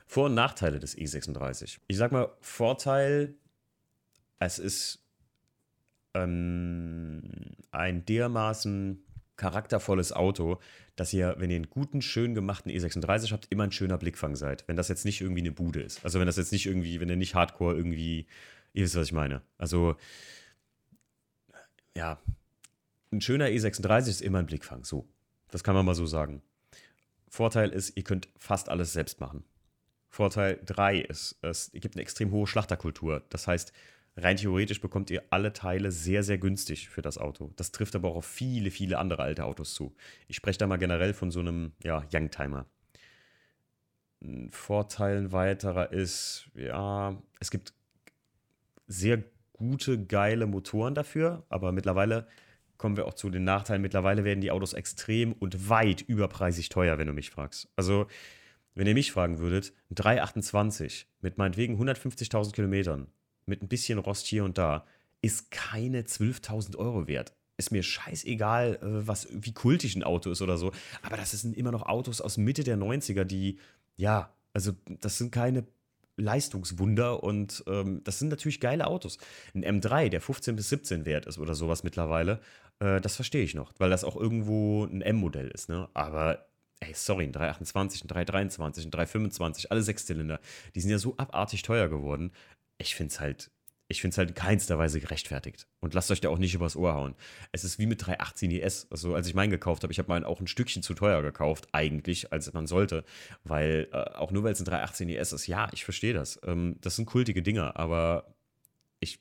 Vor- 0.06 0.26
und 0.26 0.34
Nachteile 0.34 0.78
des 0.78 0.96
E36. 0.96 1.78
Ich 1.86 1.96
sag 1.96 2.12
mal, 2.12 2.30
Vorteil, 2.40 3.34
es 4.38 4.58
ist 4.58 5.04
ähm, 6.14 7.22
ein 7.72 8.04
dermaßen 8.04 9.04
charaktervolles 9.36 10.12
Auto, 10.12 10.58
dass 10.96 11.12
ihr, 11.12 11.36
wenn 11.38 11.50
ihr 11.50 11.56
einen 11.56 11.70
guten, 11.70 12.02
schön 12.02 12.34
gemachten 12.34 12.70
E36 12.72 13.32
habt, 13.32 13.46
immer 13.50 13.64
ein 13.64 13.72
schöner 13.72 13.98
Blickfang 13.98 14.34
seid. 14.36 14.64
Wenn 14.66 14.76
das 14.76 14.88
jetzt 14.88 15.04
nicht 15.04 15.20
irgendwie 15.20 15.40
eine 15.40 15.52
Bude 15.52 15.80
ist. 15.80 16.04
Also 16.04 16.18
wenn 16.18 16.26
das 16.26 16.36
jetzt 16.36 16.52
nicht 16.52 16.66
irgendwie, 16.66 17.00
wenn 17.00 17.08
ihr 17.08 17.16
nicht 17.16 17.34
hardcore 17.34 17.76
irgendwie, 17.76 18.26
ihr 18.72 18.84
wisst, 18.84 18.96
was 18.96 19.06
ich 19.06 19.12
meine. 19.12 19.42
Also, 19.56 19.96
ja, 21.96 22.20
ein 23.12 23.20
schöner 23.20 23.46
E36 23.46 24.08
ist 24.08 24.22
immer 24.22 24.38
ein 24.38 24.46
Blickfang. 24.46 24.84
So, 24.84 25.08
das 25.50 25.64
kann 25.64 25.74
man 25.74 25.86
mal 25.86 25.94
so 25.94 26.06
sagen. 26.06 26.42
Vorteil 27.28 27.70
ist, 27.70 27.96
ihr 27.96 28.04
könnt 28.04 28.28
fast 28.38 28.68
alles 28.68 28.92
selbst 28.92 29.20
machen. 29.20 29.44
Vorteil 30.08 30.58
3 30.64 31.00
ist, 31.00 31.38
es 31.42 31.70
gibt 31.72 31.94
eine 31.94 32.02
extrem 32.02 32.30
hohe 32.30 32.46
Schlachterkultur. 32.46 33.22
Das 33.28 33.46
heißt, 33.46 33.72
rein 34.16 34.36
theoretisch 34.36 34.80
bekommt 34.80 35.10
ihr 35.10 35.22
alle 35.30 35.52
Teile 35.52 35.92
sehr, 35.92 36.22
sehr 36.22 36.38
günstig 36.38 36.88
für 36.88 37.02
das 37.02 37.18
Auto. 37.18 37.52
Das 37.56 37.72
trifft 37.72 37.94
aber 37.94 38.08
auch 38.08 38.16
auf 38.16 38.26
viele, 38.26 38.70
viele 38.70 38.98
andere 38.98 39.22
alte 39.22 39.44
Autos 39.44 39.74
zu. 39.74 39.94
Ich 40.26 40.36
spreche 40.36 40.58
da 40.58 40.66
mal 40.66 40.78
generell 40.78 41.12
von 41.12 41.30
so 41.30 41.40
einem 41.40 41.72
ja, 41.82 42.02
Youngtimer. 42.12 42.66
ein 44.22 44.50
Vorteil 44.50 45.32
weiterer 45.32 45.92
ist, 45.92 46.48
ja, 46.54 47.20
es 47.38 47.50
gibt 47.50 47.74
sehr 48.86 49.22
gute, 49.52 50.04
geile 50.06 50.46
Motoren 50.46 50.94
dafür, 50.94 51.44
aber 51.50 51.72
mittlerweile 51.72 52.26
kommen 52.78 52.96
wir 52.96 53.06
auch 53.06 53.14
zu 53.14 53.28
den 53.28 53.44
Nachteilen. 53.44 53.82
Mittlerweile 53.82 54.24
werden 54.24 54.40
die 54.40 54.50
Autos 54.50 54.72
extrem 54.72 55.32
und 55.32 55.68
weit 55.68 56.00
überpreisig 56.02 56.68
teuer, 56.68 56.96
wenn 56.96 57.08
du 57.08 57.12
mich 57.12 57.30
fragst. 57.30 57.68
Also, 57.76 58.06
wenn 58.74 58.86
ihr 58.86 58.94
mich 58.94 59.12
fragen 59.12 59.38
würdet, 59.38 59.72
ein 59.90 59.96
328 59.96 61.08
mit 61.20 61.36
meinetwegen 61.36 61.80
150.000 61.82 62.52
Kilometern, 62.52 63.08
mit 63.44 63.62
ein 63.62 63.68
bisschen 63.68 63.98
Rost 63.98 64.26
hier 64.26 64.44
und 64.44 64.56
da, 64.56 64.86
ist 65.20 65.50
keine 65.50 66.02
12.000 66.02 66.76
Euro 66.76 67.08
wert. 67.08 67.34
Ist 67.56 67.72
mir 67.72 67.82
scheißegal, 67.82 68.76
äh, 68.76 69.06
was, 69.06 69.26
wie 69.32 69.52
kultig 69.52 69.96
ein 69.96 70.04
Auto 70.04 70.30
ist 70.30 70.42
oder 70.42 70.58
so. 70.58 70.70
Aber 71.02 71.16
das 71.16 71.32
sind 71.32 71.56
immer 71.56 71.72
noch 71.72 71.82
Autos 71.82 72.20
aus 72.20 72.36
Mitte 72.36 72.62
der 72.62 72.78
90er, 72.78 73.24
die, 73.24 73.58
ja, 73.96 74.32
also 74.52 74.72
das 75.00 75.18
sind 75.18 75.32
keine 75.32 75.66
Leistungswunder 76.18 77.22
und 77.22 77.64
ähm, 77.66 78.02
das 78.04 78.18
sind 78.18 78.28
natürlich 78.28 78.60
geile 78.60 78.86
Autos. 78.86 79.18
Ein 79.54 79.64
M3, 79.64 80.08
der 80.08 80.20
15 80.20 80.56
bis 80.56 80.68
17 80.68 81.06
wert 81.06 81.26
ist 81.26 81.38
oder 81.38 81.54
sowas 81.54 81.84
mittlerweile, 81.84 82.40
äh, 82.80 83.00
das 83.00 83.16
verstehe 83.16 83.44
ich 83.44 83.54
noch, 83.54 83.72
weil 83.78 83.90
das 83.90 84.04
auch 84.04 84.16
irgendwo 84.16 84.84
ein 84.84 85.00
M-Modell 85.00 85.48
ist, 85.48 85.68
ne? 85.68 85.88
Aber 85.94 86.46
ey, 86.80 86.92
sorry, 86.94 87.24
ein 87.24 87.32
328, 87.32 88.04
ein 88.04 88.08
323, 88.08 88.86
ein 88.86 88.90
325, 88.90 89.70
alle 89.72 89.82
Sechszylinder, 89.82 90.40
die 90.74 90.80
sind 90.80 90.90
ja 90.90 90.98
so 90.98 91.16
abartig 91.16 91.62
teuer 91.62 91.88
geworden. 91.88 92.32
Ich 92.78 92.94
finde 92.94 93.12
es 93.12 93.20
halt 93.20 93.50
ich 93.90 94.02
finde 94.02 94.12
es 94.12 94.18
halt 94.18 94.28
in 94.28 94.34
keinster 94.34 94.78
Weise 94.78 95.00
gerechtfertigt. 95.00 95.66
Und 95.80 95.94
lasst 95.94 96.10
euch 96.10 96.20
da 96.20 96.28
auch 96.28 96.36
nicht 96.36 96.54
übers 96.54 96.76
Ohr 96.76 96.92
hauen. 96.92 97.14
Es 97.52 97.64
ist 97.64 97.78
wie 97.78 97.86
mit 97.86 98.06
318 98.06 98.50
ES. 98.50 98.86
Also, 98.90 99.14
als 99.14 99.26
ich 99.26 99.34
meinen 99.34 99.50
gekauft 99.50 99.82
habe, 99.82 99.92
ich 99.92 99.98
habe 99.98 100.10
meinen 100.10 100.24
auch 100.24 100.40
ein 100.40 100.46
Stückchen 100.46 100.82
zu 100.82 100.92
teuer 100.92 101.22
gekauft, 101.22 101.68
eigentlich, 101.72 102.30
als 102.30 102.52
man 102.52 102.66
sollte. 102.66 103.04
Weil, 103.44 103.88
äh, 103.92 103.96
auch 103.96 104.30
nur 104.30 104.44
weil 104.44 104.52
es 104.52 104.60
ein 104.60 104.66
318 104.66 105.08
ES 105.08 105.32
ist, 105.32 105.46
ja, 105.46 105.68
ich 105.72 105.84
verstehe 105.84 106.12
das. 106.12 106.38
Ähm, 106.44 106.76
das 106.82 106.96
sind 106.96 107.06
kultige 107.06 107.42
Dinger, 107.42 107.76
aber 107.76 108.34
ich. 109.00 109.20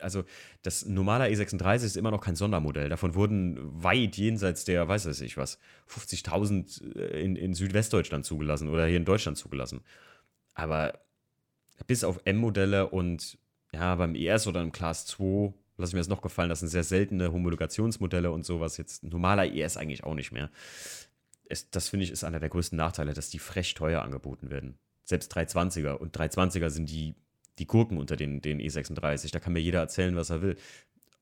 Also, 0.00 0.24
das 0.62 0.84
normale 0.84 1.26
E36 1.26 1.84
ist 1.84 1.96
immer 1.96 2.10
noch 2.10 2.20
kein 2.20 2.34
Sondermodell. 2.34 2.88
Davon 2.88 3.14
wurden 3.14 3.58
weit 3.82 4.16
jenseits 4.16 4.64
der, 4.64 4.88
weiß 4.88 5.06
ich 5.20 5.36
was, 5.36 5.58
50.000 5.88 6.96
äh, 6.98 7.22
in, 7.22 7.36
in 7.36 7.54
Südwestdeutschland 7.54 8.26
zugelassen 8.26 8.68
oder 8.68 8.86
hier 8.86 8.96
in 8.96 9.04
Deutschland 9.04 9.38
zugelassen. 9.38 9.82
Aber 10.54 10.98
bis 11.86 12.02
auf 12.02 12.20
M-Modelle 12.24 12.88
und 12.88 13.38
ja, 13.72 13.94
beim 13.94 14.14
ES 14.14 14.46
oder 14.46 14.62
im 14.62 14.72
Class 14.72 15.06
2 15.06 15.52
lasse 15.78 15.90
ich 15.90 15.94
mir 15.94 16.00
das 16.00 16.08
noch 16.08 16.22
gefallen, 16.22 16.48
das 16.48 16.60
sind 16.60 16.68
sehr 16.68 16.84
seltene 16.84 17.32
Homologationsmodelle 17.32 18.30
und 18.30 18.44
sowas. 18.44 18.76
Jetzt 18.76 19.04
normaler 19.04 19.46
ES 19.52 19.76
eigentlich 19.76 20.04
auch 20.04 20.14
nicht 20.14 20.32
mehr. 20.32 20.50
Es, 21.48 21.70
das 21.70 21.88
finde 21.88 22.04
ich 22.04 22.10
ist 22.10 22.24
einer 22.24 22.40
der 22.40 22.48
größten 22.48 22.76
Nachteile, 22.76 23.14
dass 23.14 23.30
die 23.30 23.38
frech 23.38 23.74
teuer 23.74 24.02
angeboten 24.02 24.50
werden. 24.50 24.78
Selbst 25.04 25.34
320er 25.34 25.94
und 25.94 26.14
320er 26.16 26.68
sind 26.68 26.90
die, 26.90 27.14
die 27.58 27.66
Gurken 27.66 27.96
unter 27.96 28.16
den, 28.16 28.42
den 28.42 28.60
E36. 28.60 29.32
Da 29.32 29.40
kann 29.40 29.54
mir 29.54 29.60
jeder 29.60 29.78
erzählen, 29.78 30.16
was 30.16 30.30
er 30.30 30.42
will. 30.42 30.56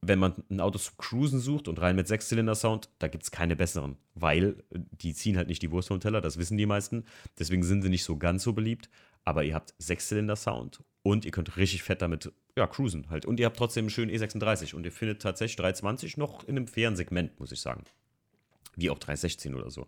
Wenn 0.02 0.18
man 0.18 0.34
ein 0.50 0.60
Auto 0.60 0.78
zu 0.78 0.92
cruisen 0.96 1.40
sucht 1.40 1.68
und 1.68 1.80
rein 1.80 1.96
mit 1.96 2.08
Sechszylinder-Sound, 2.08 2.90
da 2.98 3.08
gibt 3.08 3.24
es 3.24 3.30
keine 3.30 3.56
besseren, 3.56 3.96
weil 4.14 4.62
die 4.70 5.14
ziehen 5.14 5.36
halt 5.36 5.48
nicht 5.48 5.62
die 5.62 5.70
Wurst 5.70 5.88
vom 5.88 6.00
Teller, 6.00 6.20
das 6.20 6.38
wissen 6.38 6.58
die 6.58 6.66
meisten. 6.66 7.04
Deswegen 7.38 7.62
sind 7.62 7.82
sie 7.82 7.88
nicht 7.88 8.04
so 8.04 8.16
ganz 8.16 8.42
so 8.42 8.52
beliebt. 8.52 8.88
Aber 9.24 9.42
ihr 9.44 9.54
habt 9.54 9.74
Sechszylinder-Sound 9.78 10.84
und 11.06 11.24
ihr 11.24 11.30
könnt 11.30 11.56
richtig 11.56 11.84
fett 11.84 12.02
damit 12.02 12.32
ja, 12.56 12.66
cruisen 12.66 13.08
halt. 13.10 13.26
Und 13.26 13.38
ihr 13.38 13.46
habt 13.46 13.56
trotzdem 13.56 13.84
einen 13.84 13.90
schönen 13.90 14.10
E36 14.10 14.74
und 14.74 14.84
ihr 14.84 14.90
findet 14.90 15.22
tatsächlich 15.22 15.54
320 15.54 16.16
noch 16.16 16.42
in 16.42 16.56
einem 16.56 16.66
fairen 16.66 16.96
Segment, 16.96 17.38
muss 17.38 17.52
ich 17.52 17.60
sagen. 17.60 17.84
Wie 18.74 18.90
auch 18.90 18.98
316 18.98 19.54
oder 19.54 19.70
so. 19.70 19.86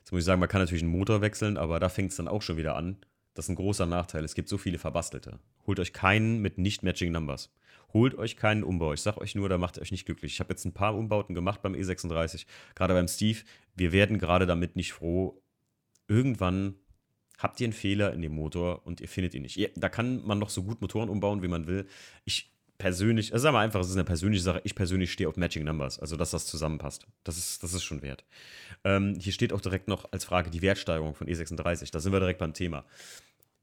Jetzt 0.00 0.10
muss 0.10 0.22
ich 0.22 0.24
sagen, 0.24 0.40
man 0.40 0.48
kann 0.48 0.60
natürlich 0.60 0.82
einen 0.82 0.90
Motor 0.90 1.20
wechseln, 1.20 1.56
aber 1.56 1.78
da 1.78 1.88
fängt 1.88 2.10
es 2.10 2.16
dann 2.16 2.26
auch 2.26 2.42
schon 2.42 2.56
wieder 2.56 2.74
an. 2.74 2.96
Das 3.34 3.44
ist 3.44 3.50
ein 3.50 3.54
großer 3.54 3.86
Nachteil. 3.86 4.24
Es 4.24 4.34
gibt 4.34 4.48
so 4.48 4.58
viele 4.58 4.80
Verbastelte. 4.80 5.38
Holt 5.64 5.78
euch 5.78 5.92
keinen 5.92 6.42
mit 6.42 6.58
nicht 6.58 6.82
matching 6.82 7.12
Numbers. 7.12 7.52
Holt 7.92 8.16
euch 8.16 8.36
keinen 8.36 8.64
Umbau. 8.64 8.92
Ich 8.92 9.02
sag 9.02 9.16
euch 9.18 9.36
nur, 9.36 9.48
da 9.48 9.58
macht 9.58 9.78
ihr 9.78 9.82
euch 9.82 9.92
nicht 9.92 10.06
glücklich. 10.06 10.32
Ich 10.32 10.40
habe 10.40 10.50
jetzt 10.50 10.64
ein 10.64 10.74
paar 10.74 10.96
Umbauten 10.96 11.36
gemacht 11.36 11.62
beim 11.62 11.74
E36, 11.74 12.46
gerade 12.74 12.94
beim 12.94 13.06
Steve. 13.06 13.38
Wir 13.76 13.92
werden 13.92 14.18
gerade 14.18 14.46
damit 14.46 14.74
nicht 14.74 14.92
froh. 14.92 15.40
Irgendwann 16.08 16.74
habt 17.38 17.60
ihr 17.60 17.66
einen 17.66 17.72
Fehler 17.72 18.12
in 18.12 18.20
dem 18.20 18.34
Motor 18.34 18.84
und 18.84 19.00
ihr 19.00 19.08
findet 19.08 19.34
ihn 19.34 19.42
nicht. 19.42 19.72
Da 19.76 19.88
kann 19.88 20.26
man 20.26 20.38
noch 20.38 20.50
so 20.50 20.64
gut 20.64 20.80
Motoren 20.80 21.08
umbauen, 21.08 21.42
wie 21.42 21.48
man 21.48 21.66
will. 21.66 21.86
Ich 22.24 22.52
persönlich, 22.78 23.32
also 23.32 23.44
sagen 23.44 23.54
wir 23.54 23.60
einfach, 23.60 23.80
es 23.80 23.88
ist 23.88 23.96
eine 23.96 24.04
persönliche 24.04 24.42
Sache. 24.42 24.60
Ich 24.64 24.74
persönlich 24.74 25.12
stehe 25.12 25.28
auf 25.28 25.36
Matching 25.36 25.64
Numbers, 25.64 25.98
also 25.98 26.16
dass 26.16 26.32
das 26.32 26.46
zusammenpasst. 26.46 27.06
Das 27.24 27.38
ist, 27.38 27.62
das 27.62 27.74
ist 27.74 27.84
schon 27.84 28.02
wert. 28.02 28.24
Ähm, 28.84 29.16
hier 29.18 29.32
steht 29.32 29.52
auch 29.52 29.60
direkt 29.60 29.88
noch 29.88 30.12
als 30.12 30.24
Frage 30.24 30.50
die 30.50 30.62
Wertsteigerung 30.62 31.14
von 31.14 31.28
E36. 31.28 31.90
Da 31.92 32.00
sind 32.00 32.12
wir 32.12 32.20
direkt 32.20 32.40
beim 32.40 32.54
Thema. 32.54 32.84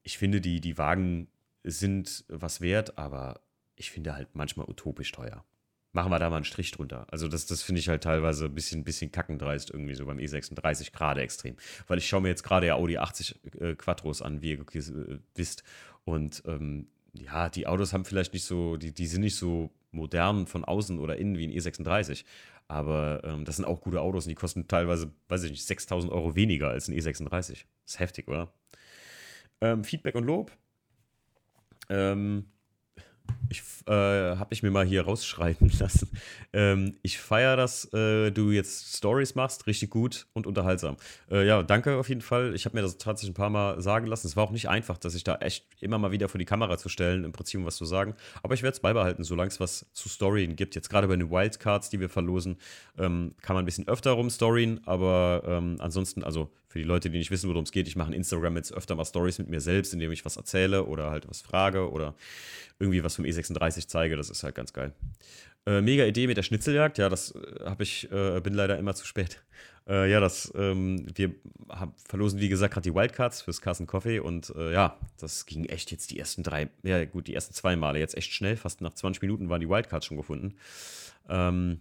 Ich 0.04 0.18
finde, 0.18 0.42
die, 0.42 0.62
die 0.62 0.78
Wagen 0.78 1.28
sind 1.64 2.26
was 2.28 2.62
wert, 2.62 2.98
aber 2.98 3.42
ich 3.76 3.92
finde 3.92 4.16
halt 4.16 4.30
manchmal 4.34 4.70
utopisch 4.70 5.12
teuer 5.12 5.44
machen 5.96 6.12
wir 6.12 6.20
da 6.20 6.30
mal 6.30 6.36
einen 6.36 6.46
Strich 6.46 6.72
drunter. 6.72 7.08
Also 7.10 7.28
das, 7.28 7.46
das 7.46 7.64
finde 7.64 7.80
ich 7.80 7.88
halt 7.88 8.04
teilweise 8.04 8.46
ein 8.46 8.54
bisschen, 8.54 8.84
bisschen 8.84 9.12
kackendreist 9.12 9.72
irgendwie 9.72 9.96
so 9.96 10.06
beim 10.06 10.18
E36 10.18 10.92
gerade 10.92 11.22
extrem. 11.22 11.56
Weil 11.88 11.98
ich 11.98 12.08
schaue 12.08 12.22
mir 12.22 12.28
jetzt 12.28 12.44
gerade 12.44 12.68
ja 12.68 12.76
Audi 12.76 12.98
80 12.98 13.40
äh, 13.60 13.76
Quattros 13.76 14.22
an, 14.22 14.42
wie 14.42 14.52
ihr 14.52 14.60
äh, 14.60 15.20
wisst. 15.36 15.64
Und 16.04 16.44
ähm, 16.46 16.88
ja, 17.14 17.50
die 17.50 17.66
Autos 17.66 17.94
haben 17.94 18.04
vielleicht 18.04 18.34
nicht 18.34 18.44
so, 18.44 18.76
die, 18.76 18.94
die 18.94 19.08
sind 19.08 19.22
nicht 19.22 19.38
so 19.38 19.72
modern 19.92 20.48
von 20.48 20.66
außen 20.66 21.00
oder 21.00 21.16
innen 21.16 21.38
wie 21.38 21.48
ein 21.48 21.54
E36. 21.54 22.26
Aber 22.68 23.22
ähm, 23.24 23.46
das 23.46 23.56
sind 23.56 23.66
auch 23.66 23.80
gute 23.80 24.02
Autos 24.02 24.26
und 24.26 24.30
die 24.30 24.36
kosten 24.36 24.68
teilweise, 24.68 25.14
weiß 25.30 25.44
ich 25.44 25.52
nicht, 25.52 25.66
6000 25.66 26.12
Euro 26.12 26.36
weniger 26.36 26.70
als 26.70 26.90
ein 26.90 26.94
E36. 26.94 27.30
Das 27.30 27.56
ist 27.86 28.00
heftig, 28.00 28.28
oder? 28.28 28.52
Ähm, 29.62 29.86
Feedback 29.86 30.16
und 30.16 30.26
Lob. 30.26 30.52
Ähm, 31.88 32.48
ich 33.50 33.64
äh, 33.88 33.92
habe 33.92 34.54
ich 34.54 34.64
mir 34.64 34.72
mal 34.72 34.86
hier 34.86 35.04
rausschreiben 35.04 35.70
lassen. 35.80 36.10
Ähm, 36.54 36.96
ich 37.02 37.20
feiere, 37.20 37.56
dass 37.56 37.92
äh, 37.94 38.32
du 38.32 38.52
jetzt 38.52 38.98
Stories 38.98 39.36
machst, 39.36 39.68
richtig 39.68 39.90
gut 39.90 40.28
und 40.34 40.48
unterhaltsam. 40.48 40.98
Äh, 41.30 41.46
ja, 41.46 41.62
danke 41.64 41.98
auf 41.98 42.10
jeden 42.10 42.22
Fall. 42.22 42.56
Ich 42.56 42.66
habe 42.66 42.76
mir 42.76 42.82
das 42.82 42.98
tatsächlich 42.98 43.32
ein 43.32 43.36
paar 43.36 43.50
Mal 43.50 43.80
sagen 43.82 44.08
lassen. 44.08 44.28
Es 44.28 44.36
war 44.36 44.44
auch 44.44 44.52
nicht 44.52 44.70
einfach, 44.70 44.98
dass 44.98 45.16
ich 45.16 45.24
da 45.24 45.36
echt 45.36 45.68
immer 45.80 45.98
mal 45.98 46.12
wieder 46.12 46.30
vor 46.30 46.40
die 46.40 46.46
Kamera 46.46 46.78
zu 46.78 46.90
stellen, 46.90 47.24
im 47.24 47.32
Prinzip 47.32 47.60
um 47.60 47.66
was 47.66 47.76
zu 47.76 47.86
sagen. 47.86 48.16
Aber 48.42 48.54
ich 48.54 48.64
werde 48.64 48.76
es 48.76 48.80
beibehalten, 48.80 49.24
solange 49.24 49.50
es 49.50 49.60
was 49.60 49.86
zu 49.94 50.10
Storyen 50.10 50.56
gibt. 50.56 50.76
Jetzt 50.76 50.90
gerade 50.90 51.08
bei 51.08 51.16
den 51.16 51.30
Wildcards, 51.30 51.90
die 51.90 52.00
wir 52.00 52.10
verlosen, 52.10 52.58
ähm, 52.98 53.36
kann 53.42 53.56
man 53.56 53.64
ein 53.64 53.66
bisschen 53.66 53.88
öfter 53.88 54.12
rumstoryen, 54.12 54.82
aber 54.86 55.44
ähm, 55.46 55.76
ansonsten, 55.80 56.24
also 56.24 56.50
für 56.76 56.80
die 56.80 56.86
Leute, 56.86 57.10
die 57.10 57.18
nicht 57.18 57.32
wissen, 57.32 57.50
worum 57.50 57.64
es 57.64 57.72
geht, 57.72 57.88
ich 57.88 57.96
mache 57.96 58.10
in 58.10 58.16
Instagram 58.16 58.58
jetzt 58.58 58.74
öfter 58.74 58.96
mal 58.96 59.06
Stories 59.06 59.40
mit 59.40 59.48
mir 59.48 59.62
selbst, 59.62 59.94
indem 59.94 60.12
ich 60.12 60.26
was 60.26 60.36
erzähle 60.36 60.84
oder 60.84 61.10
halt 61.10 61.26
was 61.30 61.40
frage 61.40 61.90
oder 61.90 62.16
irgendwie 62.80 63.02
was 63.02 63.16
vom 63.16 63.24
E36 63.24 63.88
zeige. 63.88 64.18
Das 64.18 64.30
ist 64.30 64.44
halt 64.44 64.56
ganz 64.56 64.74
geil. 64.74 64.92
Äh, 65.66 65.80
mega 65.80 66.04
Idee 66.04 66.28
mit 66.28 66.36
der 66.36 66.44
Schnitzeljagd. 66.44 66.98
Ja, 66.98 67.08
das 67.08 67.32
äh, 67.32 67.64
habe 67.64 67.84
ich, 67.84 68.12
äh, 68.12 68.42
bin 68.42 68.54
leider 68.54 68.78
immer 68.78 68.94
zu 68.94 69.06
spät. 69.08 69.42
Äh, 69.88 70.10
ja, 70.10 70.20
das, 70.20 70.52
ähm, 70.56 71.06
wir 71.14 71.36
hab, 71.70 71.94
verlosen, 72.02 72.40
wie 72.40 72.50
gesagt, 72.50 72.74
gerade 72.74 72.90
die 72.90 72.96
Wildcards 72.96 73.44
fürs 73.44 73.62
Carson 73.62 73.86
Coffee 73.86 74.18
und 74.18 74.52
äh, 74.56 74.74
ja, 74.74 74.98
das 75.20 75.46
ging 75.46 75.66
echt 75.66 75.92
jetzt 75.92 76.10
die 76.10 76.18
ersten 76.18 76.42
drei, 76.42 76.70
ja 76.82 77.06
gut, 77.06 77.28
die 77.28 77.36
ersten 77.36 77.54
zwei 77.54 77.76
Male 77.76 78.00
jetzt 78.00 78.18
echt 78.18 78.34
schnell. 78.34 78.58
Fast 78.58 78.82
nach 78.82 78.96
20 78.96 79.22
Minuten 79.22 79.48
waren 79.48 79.62
die 79.62 79.70
Wildcards 79.70 80.08
schon 80.08 80.18
gefunden. 80.18 80.56
Ähm, 81.30 81.78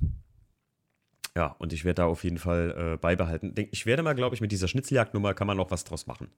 ja, 1.37 1.57
und 1.59 1.73
ich 1.73 1.85
werde 1.85 2.03
da 2.03 2.07
auf 2.07 2.23
jeden 2.23 2.38
Fall 2.38 2.94
äh, 2.94 2.97
beibehalten. 2.97 3.55
Ich 3.73 3.87
werde 3.87 4.03
mal, 4.03 4.14
glaube 4.14 4.35
ich, 4.35 4.40
mit 4.40 4.53
dieser 4.53 4.68
Schnitzeljagdnummer 4.68 5.35
kann 5.35 5.47
man 5.47 5.57
noch 5.57 5.70
was 5.70 5.85
draus 5.85 6.07
machen. 6.07 6.29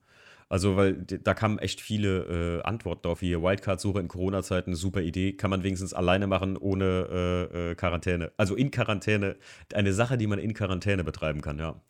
Also, 0.49 0.77
weil 0.77 0.95
da 0.95 1.35
kamen 1.35 1.59
echt 1.59 1.81
viele 1.81 2.61
äh, 2.61 2.63
Antworten 2.63 3.03
drauf, 3.03 3.21
wie 3.21 3.37
Wildcard-Suche 3.37 3.99
in 3.99 4.09
Corona-Zeiten, 4.09 4.75
super 4.75 5.01
Idee, 5.01 5.33
kann 5.33 5.51
man 5.51 5.65
wenigstens 5.65 5.93
alleine 5.93 6.29
machen, 6.29 6.57
ohne 6.57 7.49
äh, 7.53 7.71
äh, 7.71 7.75
Quarantäne. 7.75 8.31
Also 8.37 8.55
in 8.55 8.71
Quarantäne, 8.71 9.37
eine 9.75 9.93
Sache, 9.93 10.17
die 10.17 10.29
man 10.29 10.39
in 10.39 10.55
Quarantäne 10.55 11.03
betreiben 11.03 11.41
kann, 11.41 11.59
ja. 11.59 11.81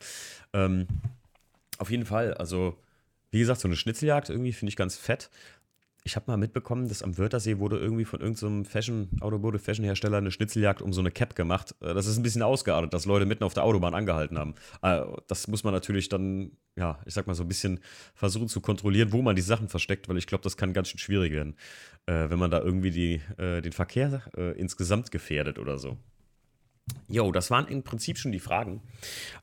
Ähm, 0.55 0.87
auf 1.79 1.91
jeden 1.91 2.07
Fall, 2.07 2.35
also 2.35 2.79
wie 3.31 3.41
gesagt, 3.41 3.61
so 3.61 3.69
eine 3.69 3.77
Schnitzeljagd 3.77 4.31
irgendwie 4.31 4.53
finde 4.55 4.71
ich 4.71 4.77
ganz 4.77 4.97
fett 4.97 5.31
ich 6.07 6.15
habe 6.15 6.31
mal 6.31 6.37
mitbekommen, 6.37 6.89
dass 6.89 7.03
am 7.03 7.19
Wörthersee 7.19 7.59
wurde 7.59 7.79
irgendwie 7.79 8.05
von 8.05 8.21
irgendeinem 8.21 8.65
so 8.65 8.71
Fashion, 8.71 9.09
Autobode 9.21 9.59
Fashion-Hersteller 9.59 10.19
eine 10.19 10.31
Schnitzeljagd 10.31 10.81
um 10.81 10.93
so 10.93 11.01
eine 11.01 11.11
Cap 11.11 11.35
gemacht. 11.35 11.75
Äh, 11.81 11.95
das 11.95 12.07
ist 12.07 12.17
ein 12.17 12.23
bisschen 12.23 12.43
ausgeartet, 12.43 12.95
dass 12.95 13.07
Leute 13.07 13.27
mitten 13.27 13.43
auf 13.43 13.55
der 13.55 13.65
Autobahn 13.65 13.93
angehalten 13.93 14.39
haben. 14.39 14.55
Äh, 14.83 15.03
das 15.27 15.49
muss 15.49 15.65
man 15.65 15.75
natürlich 15.75 16.09
dann, 16.09 16.53
ja, 16.77 17.01
ich 17.07 17.15
sag 17.15 17.27
mal 17.27 17.35
so 17.35 17.43
ein 17.43 17.49
bisschen 17.49 17.81
versuchen 18.15 18.47
zu 18.47 18.61
kontrollieren, 18.61 19.11
wo 19.11 19.21
man 19.21 19.35
die 19.35 19.43
Sachen 19.43 19.69
versteckt, 19.69 20.09
weil 20.09 20.17
ich 20.17 20.29
glaube, 20.29 20.45
das 20.45 20.57
kann 20.57 20.73
ganz 20.73 20.91
schön 20.91 21.01
schwierig 21.01 21.33
werden, 21.33 21.57
äh, 22.07 22.31
wenn 22.31 22.39
man 22.39 22.53
da 22.53 22.61
irgendwie 22.61 22.93
die, 22.93 23.21
den 23.39 23.73
Verkehr 23.73 24.23
insgesamt 24.57 25.11
gefährdet 25.11 25.59
oder 25.59 25.79
so. 25.79 25.97
Jo, 27.09 27.33
das 27.33 27.51
waren 27.51 27.67
im 27.67 27.83
Prinzip 27.83 28.19
schon 28.19 28.31
die 28.31 28.39
Fragen. 28.39 28.83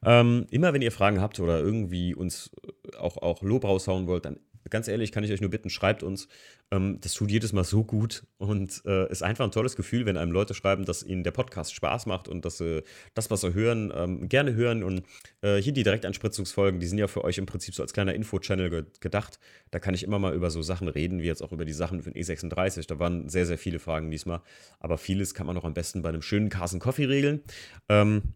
Ähm, 0.03 0.47
immer 0.49 0.73
wenn 0.73 0.81
ihr 0.81 0.91
Fragen 0.91 1.19
habt 1.19 1.39
oder 1.39 1.59
irgendwie 1.59 2.15
uns 2.15 2.51
auch, 2.97 3.17
auch 3.17 3.41
Lob 3.41 3.65
raushauen 3.65 4.07
wollt, 4.07 4.25
dann 4.25 4.39
ganz 4.69 4.87
ehrlich, 4.87 5.11
kann 5.11 5.23
ich 5.23 5.31
euch 5.31 5.41
nur 5.41 5.49
bitten, 5.49 5.69
schreibt 5.69 6.03
uns. 6.03 6.27
Ähm, 6.71 6.99
das 7.01 7.13
tut 7.13 7.31
jedes 7.31 7.53
Mal 7.53 7.63
so 7.63 7.83
gut 7.83 8.23
und 8.37 8.81
äh, 8.85 9.09
ist 9.11 9.23
einfach 9.23 9.45
ein 9.45 9.51
tolles 9.51 9.75
Gefühl, 9.75 10.05
wenn 10.05 10.17
einem 10.17 10.31
Leute 10.31 10.53
schreiben, 10.53 10.85
dass 10.85 11.03
ihnen 11.03 11.23
der 11.23 11.31
Podcast 11.31 11.73
Spaß 11.73 12.05
macht 12.05 12.27
und 12.27 12.45
dass 12.45 12.57
sie 12.57 12.83
das, 13.13 13.29
was 13.29 13.41
sie 13.41 13.53
hören, 13.53 13.91
ähm, 13.95 14.29
gerne 14.29 14.53
hören. 14.53 14.83
Und 14.83 15.03
äh, 15.41 15.57
hier 15.57 15.73
die 15.73 15.83
Direktanspritzungsfolgen, 15.83 16.79
die 16.79 16.87
sind 16.87 16.97
ja 16.97 17.07
für 17.07 17.23
euch 17.23 17.37
im 17.37 17.45
Prinzip 17.45 17.75
so 17.75 17.83
als 17.83 17.93
kleiner 17.93 18.13
Info-Channel 18.13 18.69
ge 18.69 18.85
gedacht. 18.99 19.39
Da 19.71 19.79
kann 19.79 19.93
ich 19.93 20.03
immer 20.03 20.19
mal 20.19 20.33
über 20.33 20.49
so 20.49 20.61
Sachen 20.61 20.87
reden, 20.87 21.21
wie 21.21 21.27
jetzt 21.27 21.41
auch 21.41 21.51
über 21.51 21.65
die 21.65 21.73
Sachen 21.73 22.01
für 22.01 22.11
den 22.11 22.21
E36. 22.21 22.87
Da 22.87 22.99
waren 22.99 23.29
sehr, 23.29 23.45
sehr 23.45 23.57
viele 23.57 23.79
Fragen 23.79 24.11
diesmal. 24.11 24.41
Aber 24.79 24.97
vieles 24.97 25.33
kann 25.33 25.47
man 25.47 25.57
auch 25.57 25.65
am 25.65 25.73
besten 25.73 26.01
bei 26.01 26.09
einem 26.09 26.21
schönen 26.21 26.49
Carson 26.49 26.79
Coffee 26.79 27.05
regeln. 27.05 27.41
Ähm, 27.89 28.33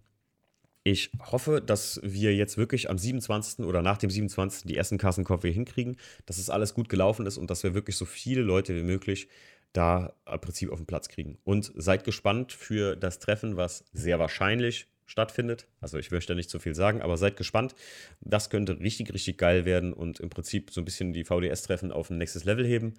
ich 0.92 1.12
hoffe, 1.20 1.62
dass 1.62 2.00
wir 2.02 2.34
jetzt 2.34 2.58
wirklich 2.58 2.90
am 2.90 2.98
27. 2.98 3.66
oder 3.66 3.82
nach 3.82 3.98
dem 3.98 4.10
27. 4.10 4.64
die 4.64 4.78
ersten 4.78 4.98
Kassenkoffee 4.98 5.52
hinkriegen, 5.52 5.98
dass 6.26 6.38
es 6.38 6.50
alles 6.50 6.74
gut 6.74 6.88
gelaufen 6.88 7.26
ist 7.26 7.38
und 7.38 7.50
dass 7.50 7.64
wir 7.64 7.74
wirklich 7.74 7.98
so 7.98 8.06
viele 8.06 8.42
Leute 8.42 8.74
wie 8.74 8.84
möglich 8.84 9.28
da 9.74 10.14
im 10.32 10.40
Prinzip 10.40 10.72
auf 10.72 10.80
den 10.80 10.86
Platz 10.86 11.10
kriegen. 11.10 11.40
Und 11.44 11.74
seid 11.76 12.06
gespannt 12.06 12.54
für 12.54 12.96
das 12.96 13.20
Treffen, 13.20 13.58
was 13.58 13.84
sehr 13.92 14.18
wahrscheinlich 14.18 14.88
stattfindet. 15.06 15.68
Also 15.82 15.98
ich 15.98 16.10
möchte 16.12 16.36
nicht 16.36 16.50
zu 16.50 16.58
viel 16.58 16.74
sagen, 16.74 17.02
aber 17.02 17.18
seid 17.18 17.36
gespannt. 17.36 17.76
Das 18.22 18.50
könnte 18.50 18.80
richtig, 18.80 19.14
richtig 19.14 19.38
geil 19.38 19.66
werden 19.66 19.92
und 19.92 20.22
im 20.22 20.30
Prinzip 20.30 20.72
so 20.72 20.80
ein 20.80 20.86
bisschen 20.86 21.12
die 21.12 21.26
VDS-Treffen 21.26 21.92
auf 21.92 22.10
ein 22.10 22.18
nächstes 22.18 22.46
Level 22.46 22.66
heben. 22.66 22.94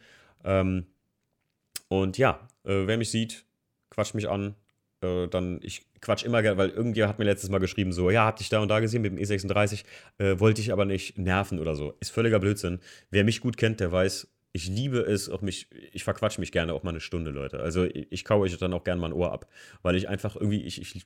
Ähm, 0.45 0.87
und 1.89 2.19
ja, 2.19 2.47
äh, 2.65 2.87
wer 2.87 2.99
mich 2.99 3.11
sieht, 3.11 3.47
quatscht 3.89 4.15
mich 4.15 4.29
an, 4.29 4.57
äh, 5.03 5.29
dann, 5.29 5.61
ich 5.63 5.87
quatsch 6.01 6.25
immer 6.25 6.43
gerne, 6.43 6.59
weil 6.59 6.71
irgendjemand 6.71 7.11
hat 7.11 7.19
mir 7.19 7.25
letztes 7.25 7.51
Mal 7.51 7.59
geschrieben, 7.59 7.93
so, 7.93 8.11
ja, 8.11 8.25
hab 8.25 8.37
dich 8.37 8.49
da 8.49 8.61
und 8.61 8.69
da 8.69 8.81
gesehen 8.81 9.03
mit 9.03 9.13
dem 9.13 9.19
E36, 9.19 9.85
äh, 10.19 10.39
wollte 10.39 10.61
ich 10.61 10.73
aber 10.73 10.85
nicht 10.85 11.19
nerven 11.19 11.59
oder 11.59 11.75
so. 11.75 11.95
Ist 12.01 12.11
völliger 12.11 12.39
Blödsinn. 12.39 12.81
Wer 13.11 13.25
mich 13.25 13.41
gut 13.41 13.57
kennt, 13.57 13.81
der 13.81 13.93
weiß, 13.93 14.29
ich 14.53 14.69
liebe 14.69 15.01
es, 15.01 15.29
auch 15.29 15.43
mich, 15.43 15.69
ich 15.93 16.05
verquatsch 16.05 16.39
mich 16.39 16.53
gerne 16.53 16.73
auch 16.73 16.83
mal 16.83 16.91
eine 16.91 17.01
Stunde, 17.01 17.31
Leute. 17.31 17.61
Also 17.61 17.85
ich, 17.85 18.11
ich 18.11 18.25
kaue 18.25 18.41
euch 18.41 18.57
dann 18.57 18.73
auch 18.73 18.85
gerne 18.85 19.01
mal 19.01 19.09
ein 19.09 19.13
Ohr 19.13 19.33
ab, 19.33 19.47
weil 19.83 19.97
ich 19.97 20.09
einfach 20.09 20.37
irgendwie, 20.37 20.63
ich, 20.63 20.81
ich 20.81 21.05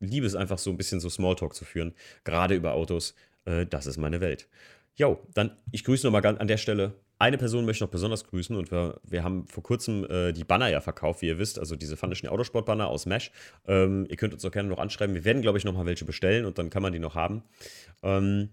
liebe 0.00 0.26
es 0.26 0.34
einfach 0.34 0.58
so 0.58 0.70
ein 0.70 0.76
bisschen 0.76 1.00
so 1.00 1.08
Smalltalk 1.08 1.54
zu 1.54 1.64
führen, 1.64 1.94
gerade 2.24 2.54
über 2.54 2.72
Autos. 2.72 3.14
Äh, 3.44 3.66
das 3.66 3.86
ist 3.86 3.96
meine 3.96 4.20
Welt. 4.20 4.48
Jo, 4.96 5.20
dann 5.34 5.56
ich 5.72 5.84
grüße 5.84 6.06
nochmal 6.06 6.24
an 6.24 6.46
der 6.46 6.56
Stelle 6.56 6.94
eine 7.24 7.38
Person 7.38 7.64
möchte 7.64 7.78
ich 7.78 7.88
noch 7.88 7.92
besonders 7.92 8.24
grüßen 8.24 8.54
und 8.54 8.70
wir, 8.70 9.00
wir 9.02 9.24
haben 9.24 9.46
vor 9.46 9.62
kurzem 9.62 10.04
äh, 10.10 10.32
die 10.32 10.44
Banner 10.44 10.68
ja 10.68 10.82
verkauft, 10.82 11.22
wie 11.22 11.28
ihr 11.28 11.38
wisst, 11.38 11.58
also 11.58 11.74
diese 11.74 11.96
Fandischen 11.96 12.28
Autosport-Banner 12.28 12.86
aus 12.86 13.06
Mesh. 13.06 13.30
Ähm, 13.66 14.06
ihr 14.10 14.16
könnt 14.16 14.34
uns 14.34 14.44
auch 14.44 14.50
gerne 14.50 14.68
noch 14.68 14.78
anschreiben. 14.78 15.14
Wir 15.14 15.24
werden, 15.24 15.40
glaube 15.40 15.56
ich, 15.56 15.64
noch 15.64 15.72
mal 15.72 15.86
welche 15.86 16.04
bestellen 16.04 16.44
und 16.44 16.58
dann 16.58 16.68
kann 16.68 16.82
man 16.82 16.92
die 16.92 16.98
noch 16.98 17.14
haben. 17.14 17.42
Ähm, 18.02 18.50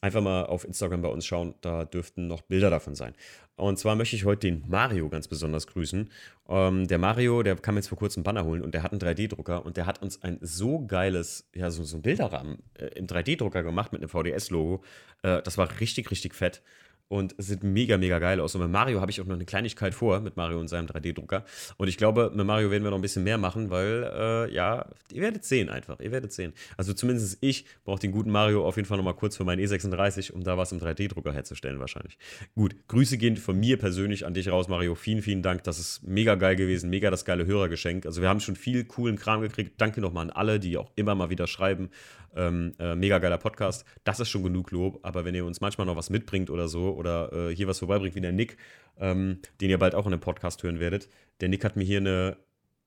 einfach 0.00 0.22
mal 0.22 0.46
auf 0.46 0.64
Instagram 0.64 1.02
bei 1.02 1.08
uns 1.08 1.26
schauen, 1.26 1.56
da 1.60 1.84
dürften 1.84 2.26
noch 2.26 2.40
Bilder 2.40 2.70
davon 2.70 2.94
sein. 2.94 3.14
Und 3.56 3.78
zwar 3.78 3.96
möchte 3.96 4.16
ich 4.16 4.24
heute 4.24 4.46
den 4.46 4.64
Mario 4.66 5.10
ganz 5.10 5.28
besonders 5.28 5.66
grüßen. 5.66 6.10
Ähm, 6.48 6.86
der 6.86 6.98
Mario, 6.98 7.42
der 7.42 7.56
kam 7.56 7.76
jetzt 7.76 7.88
vor 7.88 7.98
kurzem 7.98 8.22
Banner 8.22 8.44
holen 8.44 8.62
und 8.62 8.72
der 8.72 8.82
hat 8.82 8.92
einen 8.92 9.00
3D-Drucker 9.00 9.66
und 9.66 9.76
der 9.76 9.84
hat 9.84 10.00
uns 10.00 10.22
ein 10.22 10.38
so 10.40 10.86
geiles, 10.86 11.50
ja, 11.54 11.70
so, 11.70 11.84
so 11.84 11.98
ein 11.98 12.02
Bilderrahmen 12.02 12.62
äh, 12.74 12.86
im 12.94 13.06
3D-Drucker 13.06 13.62
gemacht 13.62 13.92
mit 13.92 14.00
einem 14.00 14.08
VDS-Logo. 14.08 14.82
Äh, 15.22 15.42
das 15.42 15.58
war 15.58 15.68
richtig, 15.80 16.10
richtig 16.10 16.34
fett 16.34 16.62
und 17.08 17.34
sieht 17.38 17.62
mega, 17.62 17.98
mega 17.98 18.18
geil 18.18 18.40
aus. 18.40 18.54
Und 18.54 18.62
mit 18.62 18.70
Mario 18.70 19.00
habe 19.00 19.10
ich 19.10 19.20
auch 19.20 19.26
noch 19.26 19.34
eine 19.34 19.44
Kleinigkeit 19.44 19.94
vor, 19.94 20.20
mit 20.20 20.36
Mario 20.36 20.58
und 20.58 20.68
seinem 20.68 20.86
3D-Drucker. 20.86 21.44
Und 21.76 21.88
ich 21.88 21.96
glaube, 21.96 22.32
mit 22.34 22.46
Mario 22.46 22.70
werden 22.70 22.82
wir 22.82 22.90
noch 22.90 22.98
ein 22.98 23.02
bisschen 23.02 23.24
mehr 23.24 23.38
machen, 23.38 23.70
weil, 23.70 24.10
äh, 24.12 24.52
ja, 24.52 24.86
ihr 25.12 25.22
werdet 25.22 25.44
sehen 25.44 25.68
einfach. 25.68 26.00
Ihr 26.00 26.10
werdet 26.10 26.32
sehen. 26.32 26.52
Also 26.76 26.92
zumindest 26.92 27.38
ich 27.40 27.64
brauche 27.84 28.00
den 28.00 28.12
guten 28.12 28.30
Mario 28.30 28.66
auf 28.66 28.76
jeden 28.76 28.88
Fall 28.88 28.96
noch 28.96 29.04
mal 29.04 29.12
kurz 29.12 29.36
für 29.36 29.44
meinen 29.44 29.64
E36, 29.64 30.32
um 30.32 30.42
da 30.42 30.58
was 30.58 30.72
im 30.72 30.80
3D-Drucker 30.80 31.32
herzustellen 31.32 31.78
wahrscheinlich. 31.78 32.18
Gut, 32.54 32.74
Grüße 32.88 33.18
gehen 33.18 33.36
von 33.36 33.58
mir 33.58 33.78
persönlich 33.78 34.26
an 34.26 34.34
dich 34.34 34.48
raus, 34.48 34.68
Mario. 34.68 34.94
Vielen, 34.94 35.22
vielen 35.22 35.42
Dank. 35.42 35.62
Das 35.64 35.78
ist 35.78 36.02
mega 36.02 36.34
geil 36.34 36.56
gewesen. 36.56 36.90
Mega 36.90 37.10
das 37.10 37.24
geile 37.24 37.46
Hörergeschenk. 37.46 38.06
Also 38.06 38.20
wir 38.20 38.28
haben 38.28 38.40
schon 38.40 38.56
viel 38.56 38.84
coolen 38.84 39.16
Kram 39.16 39.42
gekriegt. 39.42 39.80
Danke 39.80 40.00
nochmal 40.00 40.24
an 40.24 40.30
alle, 40.30 40.58
die 40.58 40.76
auch 40.76 40.90
immer 40.96 41.14
mal 41.14 41.30
wieder 41.30 41.46
schreiben. 41.46 41.90
Ähm, 42.34 42.74
äh, 42.78 42.94
mega 42.94 43.18
geiler 43.18 43.38
Podcast. 43.38 43.84
Das 44.04 44.20
ist 44.20 44.28
schon 44.28 44.42
genug 44.42 44.70
Lob. 44.70 44.98
Aber 45.02 45.24
wenn 45.24 45.34
ihr 45.34 45.44
uns 45.44 45.60
manchmal 45.60 45.86
noch 45.86 45.96
was 45.96 46.10
mitbringt 46.10 46.50
oder 46.50 46.68
so 46.68 46.95
oder 46.96 47.32
äh, 47.32 47.54
hier 47.54 47.68
was 47.68 47.78
vorbeibringt, 47.78 48.14
wie 48.14 48.20
der 48.20 48.32
Nick, 48.32 48.56
ähm, 48.98 49.40
den 49.60 49.70
ihr 49.70 49.78
bald 49.78 49.94
auch 49.94 50.06
in 50.06 50.12
einem 50.12 50.20
Podcast 50.20 50.62
hören 50.62 50.80
werdet. 50.80 51.08
Der 51.40 51.48
Nick 51.48 51.64
hat 51.64 51.76
mir 51.76 51.84
hier 51.84 51.98
eine, 51.98 52.36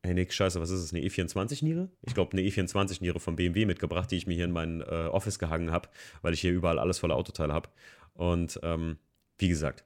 hey 0.03 0.13
Nick, 0.13 0.33
scheiße, 0.33 0.59
was 0.59 0.69
ist 0.69 0.81
es, 0.81 0.93
eine 0.93 1.03
E24-Niere? 1.05 1.89
Ich 2.05 2.13
glaube, 2.13 2.33
eine 2.33 2.41
E24-Niere 2.41 3.19
von 3.19 3.35
BMW 3.35 3.65
mitgebracht, 3.65 4.11
die 4.11 4.17
ich 4.17 4.27
mir 4.27 4.35
hier 4.35 4.45
in 4.45 4.51
mein 4.51 4.81
äh, 4.81 5.07
Office 5.11 5.39
gehangen 5.39 5.71
habe, 5.71 5.89
weil 6.21 6.33
ich 6.33 6.41
hier 6.41 6.51
überall 6.51 6.79
alles 6.79 6.99
voller 6.99 7.15
Autoteile 7.15 7.53
habe. 7.53 7.69
Und 8.13 8.59
ähm, 8.63 8.97
wie 9.37 9.47
gesagt, 9.47 9.85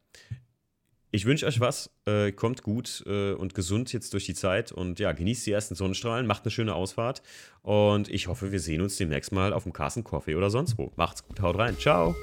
ich 1.14 1.26
wünsche 1.26 1.46
euch 1.46 1.60
was. 1.60 1.92
Äh, 2.06 2.32
kommt 2.32 2.64
gut 2.64 3.04
äh, 3.06 3.34
und 3.34 3.54
gesund 3.54 3.94
jetzt 3.94 4.14
durch 4.14 4.26
die 4.26 4.34
Zeit 4.34 4.72
und 4.72 5.00
ja, 5.00 5.12
genießt 5.12 5.46
die 5.46 5.52
ersten 5.52 5.76
Sonnenstrahlen, 5.76 6.26
macht 6.26 6.44
eine 6.44 6.52
schöne 6.52 6.74
Ausfahrt 6.74 7.22
und 7.62 8.10
ich 8.10 8.28
hoffe, 8.28 8.52
wir 8.52 8.60
sehen 8.60 8.82
uns 8.82 8.98
demnächst 8.98 9.32
mal 9.32 9.54
auf 9.54 9.64
dem 9.64 9.74
Carsten 9.74 10.04
Coffee 10.04 10.36
oder 10.36 10.50
sonst 10.50 10.78
wo. 10.80 10.92
Macht's 10.96 11.24
gut, 11.24 11.40
haut 11.40 11.58
rein. 11.58 11.78
Ciao. 11.78 12.16